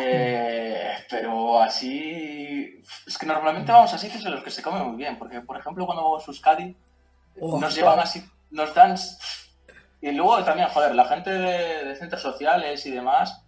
Eh, 0.00 0.90
pero 1.08 1.62
así. 1.62 2.80
Es 3.06 3.16
que 3.16 3.26
normalmente 3.26 3.70
vamos 3.70 3.94
a 3.94 3.98
sitios 3.98 4.24
en 4.24 4.32
los 4.32 4.42
que 4.42 4.50
se 4.50 4.62
come 4.62 4.82
muy 4.82 4.96
bien. 4.96 5.16
Porque, 5.16 5.40
por 5.40 5.56
ejemplo, 5.56 5.86
cuando 5.86 6.02
vamos 6.02 6.24
a 6.24 6.26
Euskadi, 6.26 6.76
Oh, 7.40 7.60
nos 7.60 7.74
llevan 7.74 7.98
así. 7.98 8.24
Nos 8.50 8.74
dan. 8.74 8.96
Y 10.04 10.12
luego 10.12 10.44
también, 10.44 10.68
joder, 10.68 10.94
la 10.94 11.06
gente 11.06 11.30
de, 11.30 11.96
centros 11.96 12.20
sociales 12.20 12.84
y 12.84 12.90
demás. 12.90 13.42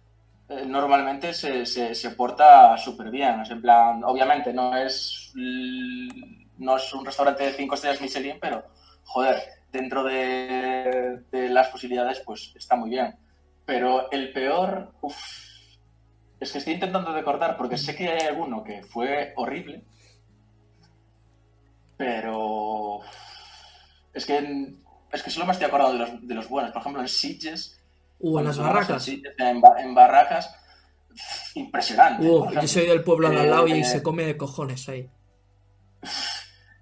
eh, 0.49 0.65
normalmente 0.65 1.31
se, 1.31 1.67
se, 1.67 2.09
porta 2.11 2.75
súper 2.77 3.11
bien. 3.11 3.41
Es 3.41 3.51
en 3.51 3.61
plan, 3.61 4.03
obviamente 4.03 4.51
no 4.51 4.75
es 4.75 5.31
no 5.35 6.77
es 6.77 6.93
un 6.95 7.05
restaurante 7.05 7.43
de 7.43 7.53
5 7.53 7.75
estrellas 7.75 8.01
Michelin, 8.01 8.39
pero 8.41 8.63
joder, 9.03 9.39
dentro 9.71 10.03
de, 10.03 11.21
las 11.31 11.67
posibilidades, 11.69 12.21
pues 12.21 12.53
está 12.55 12.75
muy 12.75 12.89
bien. 12.89 13.15
Pero 13.63 14.09
el 14.09 14.33
peor, 14.33 14.93
uf, 15.01 15.15
es 16.39 16.51
que 16.51 16.57
estoy 16.57 16.73
intentando 16.73 17.13
recordar 17.13 17.55
porque 17.55 17.77
sé 17.77 17.95
que 17.95 18.09
hay 18.09 18.27
alguno 18.27 18.63
que 18.63 18.81
fue 18.81 19.33
horrible, 19.35 19.83
pero 21.97 23.01
es 24.11 24.25
que 24.25 24.73
es 25.17 25.23
que 25.23 25.29
solo 25.29 25.45
me 25.45 25.51
estoy 25.51 25.67
acordando 25.67 25.93
de 25.93 25.99
los, 25.99 26.27
de 26.27 26.35
los 26.35 26.47
buenos. 26.47 26.71
Por 26.71 26.81
ejemplo, 26.81 27.01
en 27.01 27.07
Sitges, 27.07 27.79
uh, 28.19 28.39
en 28.39 28.45
las 28.45 28.57
barracas. 28.57 29.07
En, 29.07 29.93
barracas, 29.93 30.55
impresionante. 31.55 32.23
Uh, 32.23 32.51
yo 32.51 32.67
soy 32.67 32.85
del 32.85 33.03
pueblo 33.03 33.29
de 33.29 33.39
al 33.39 33.49
lado 33.49 33.67
y 33.67 33.73
Eh, 33.73 33.83
se 33.83 34.03
come 34.03 34.25
de 34.25 34.37
cojones 34.37 34.87
ahí. 34.89 35.09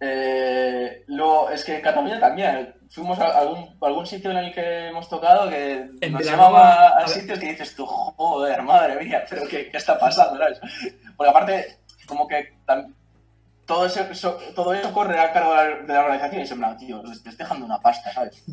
Eh, 0.02 1.04
luego, 1.08 1.50
es 1.50 1.63
que 1.63 1.78
en 1.78 1.82
Cataluña 1.82 2.19
también. 2.19 2.74
Fuimos 2.89 3.17
a 3.19 3.39
algún, 3.39 3.78
a 3.82 3.88
algún 3.88 4.06
sitio 4.06 4.32
en 4.32 4.38
el 4.38 4.54
que 4.54 4.88
hemos 4.88 5.10
tocado 5.10 5.50
que 5.50 5.89
En 6.00 6.13
nos 6.13 6.24
llevaba 6.24 6.89
a, 6.89 7.08
sitios 7.08 7.39
que 7.39 7.48
dices 7.48 7.76
tú, 7.76 7.86
joder, 7.86 8.62
madre 8.62 9.04
mía, 9.04 9.26
pero 9.30 9.45
¿qué, 9.48 9.69
qué 9.69 9.78
está 9.78 10.00
pasando? 10.00 10.39
Porque 11.17 11.30
aparte, 11.30 11.78
como 12.06 12.28
que 12.28 12.54
todo 13.65 13.86
eso, 13.86 14.01
eso- 14.01 14.38
todo 14.56 14.73
eso 14.73 14.91
corre 14.93 15.19
a 15.19 15.32
cargo 15.34 15.54
de 15.54 15.93
la, 15.93 16.01
organización 16.01 16.41
y 16.41 16.47
se 16.47 16.56
me 16.56 16.75
tío, 16.75 17.01
les 17.04 17.17
estoy 17.17 17.36
dejando 17.36 17.65
una 17.65 17.80
pasta, 17.80 18.12
¿sabes? 18.13 18.43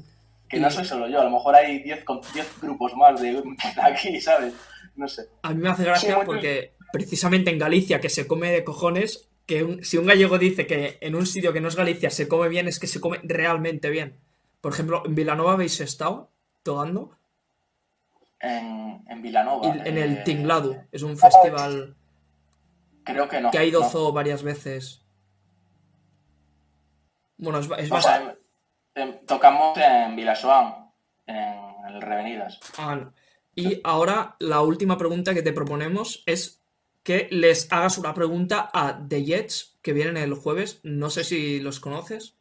Que 0.49 0.59
no 0.61 0.71
soy 0.71 0.85
solo 0.85 1.09
yo, 1.09 1.21
a 1.21 1.25
lo 1.25 1.31
mejor 1.31 1.55
hay 1.55 1.83
10 1.83 2.05
con- 2.05 2.21
10 2.35 2.61
grupos 2.61 2.95
más 2.97 3.21
de 3.23 3.43
aquí, 3.83 4.21
¿sabes? 4.21 4.55
No 4.97 5.09
sé. 5.09 5.29
A 5.43 5.51
mí 5.55 5.63
me 5.63 5.71
hace 5.71 5.85
gracia 5.85 6.15
Sí, 6.17 6.21
porque 6.27 6.75
precisamente 6.93 7.51
en 7.51 7.59
Galicia, 7.59 8.01
que 8.01 8.11
se 8.11 8.27
come 8.27 8.51
de 8.51 8.63
cojones, 8.65 9.29
que 9.47 9.65
un- 9.65 9.85
si 9.85 9.97
un 9.99 10.07
gallego 10.07 10.39
dice 10.39 10.67
que 10.67 10.99
en 11.01 11.15
un 11.15 11.27
sitio 11.27 11.53
que 11.53 11.61
no 11.61 11.69
es 11.69 11.77
Galicia 11.77 12.11
se 12.11 12.29
come 12.29 12.49
bien, 12.49 12.69
es 12.69 12.79
que 12.79 12.87
se 12.87 13.01
come 13.01 13.19
realmente 13.23 13.89
bien. 13.91 14.19
Por 14.61 14.73
ejemplo, 14.73 15.03
en 15.07 15.15
Vilanova 15.15 15.55
habéis 15.55 15.81
estado 15.81 16.31
tocando 16.63 17.17
En, 18.41 19.03
en 19.09 19.23
Vilanova. 19.23 19.67
y 19.67 19.89
en 19.89 19.99
el 19.99 20.13
eh, 20.19 20.23
Tingladu, 20.25 20.77
es 20.93 21.03
un 21.03 21.17
festival 21.19 21.97
Creo 23.05 23.29
que 23.29 23.41
no. 23.41 23.51
que 23.51 23.59
ha 23.59 23.65
ido 23.65 23.81
no. 23.81 23.89
Zo 23.89 24.13
varias 24.13 24.43
veces. 24.43 25.02
Bueno, 27.43 27.59
es, 27.59 27.69
es 27.79 27.89
bastante... 27.91 28.39
sea, 28.95 29.19
tocamos 29.27 29.77
en 29.77 30.15
Vilasoán, 30.15 30.91
en 31.27 31.55
el 31.89 32.01
Revenidas. 32.01 32.61
Ah, 32.79 32.95
no. 32.95 33.13
Y 33.55 33.81
ahora 33.85 34.37
la 34.39 34.63
última 34.63 34.97
pregunta 34.97 35.35
que 35.35 35.43
te 35.43 35.53
proponemos 35.53 36.23
es 36.25 36.61
que 37.03 37.27
les 37.31 37.71
hagas 37.73 37.99
una 37.99 38.15
pregunta 38.15 38.71
a 38.73 38.99
The 39.09 39.25
Jets 39.25 39.77
que 39.83 39.93
vienen 39.93 40.17
el 40.17 40.35
jueves. 40.35 40.81
No 40.85 41.11
sé 41.11 41.25
si 41.25 41.59
los 41.61 41.81
conoces. 41.81 42.37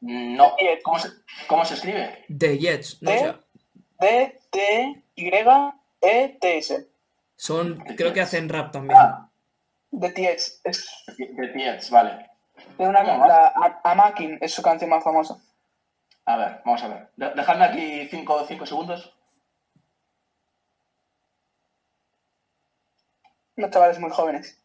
No, 0.00 0.56
¿cómo 0.82 0.98
se, 0.98 1.08
cómo 1.46 1.64
se 1.64 1.74
escribe? 1.74 2.24
The 2.36 2.58
Jets, 2.58 3.00
¿no? 3.00 3.10
O 3.10 3.14
¿Eh? 3.14 3.18
sea, 3.18 3.40
D-T-Y-E-T-S. 5.14 6.88
son, 7.36 7.78
creo 7.96 8.12
que 8.12 8.20
hacen 8.20 8.48
rap 8.48 8.72
también. 8.72 8.98
Ah, 9.00 9.30
TX. 9.92 10.60
Es 10.64 10.88
de 11.16 11.48
Tiets, 11.48 11.90
vale. 11.90 12.31
De 12.78 12.88
una, 12.88 13.02
la, 13.02 13.46
A- 13.54 13.80
Amakin 13.90 14.38
es 14.40 14.52
su 14.54 14.62
canción 14.62 14.90
más 14.90 15.04
famosa. 15.04 15.36
A 16.24 16.36
ver, 16.36 16.60
vamos 16.64 16.82
a 16.82 16.88
ver. 16.88 17.10
De- 17.16 17.30
Dejadme 17.34 17.64
aquí 17.64 18.08
5 18.08 18.44
cinco 18.46 18.66
segundos. 18.66 19.14
Los 23.56 23.70
chavales 23.70 23.98
muy 23.98 24.10
jóvenes. 24.10 24.58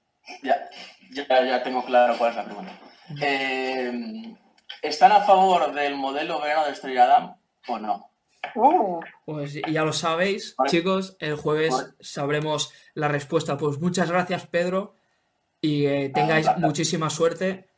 Ya, 0.43 0.69
ya, 1.12 1.25
ya 1.45 1.63
tengo 1.63 1.83
claro 1.86 2.17
cuál 2.17 2.31
es 2.31 2.38
la 2.38 2.45
pregunta. 2.45 2.71
Eh, 3.21 4.36
¿Están 4.81 5.12
a 5.12 5.21
favor 5.21 5.73
del 5.73 5.95
modelo 5.95 6.39
verano 6.41 6.65
de 6.65 6.71
Estrella 6.73 7.07
Damm 7.07 7.36
o 7.67 7.79
no? 7.79 8.12
Uh, 8.55 8.99
Pues 9.25 9.53
ya 9.53 9.83
lo 9.83 9.93
sabéis, 9.93 10.55
Vale. 10.57 10.69
chicos. 10.69 11.15
El 11.19 11.36
jueves 11.36 11.71
Vale. 11.73 11.89
sabremos 11.99 12.73
la 12.93 13.07
respuesta. 13.07 13.57
Pues 13.57 13.79
muchas 13.79 14.10
gracias, 14.10 14.47
Pedro. 14.47 14.95
Y 15.62 15.86
eh, 15.86 16.12
tengáis 16.13 16.47
muchísima 16.57 17.10
suerte 17.10 17.69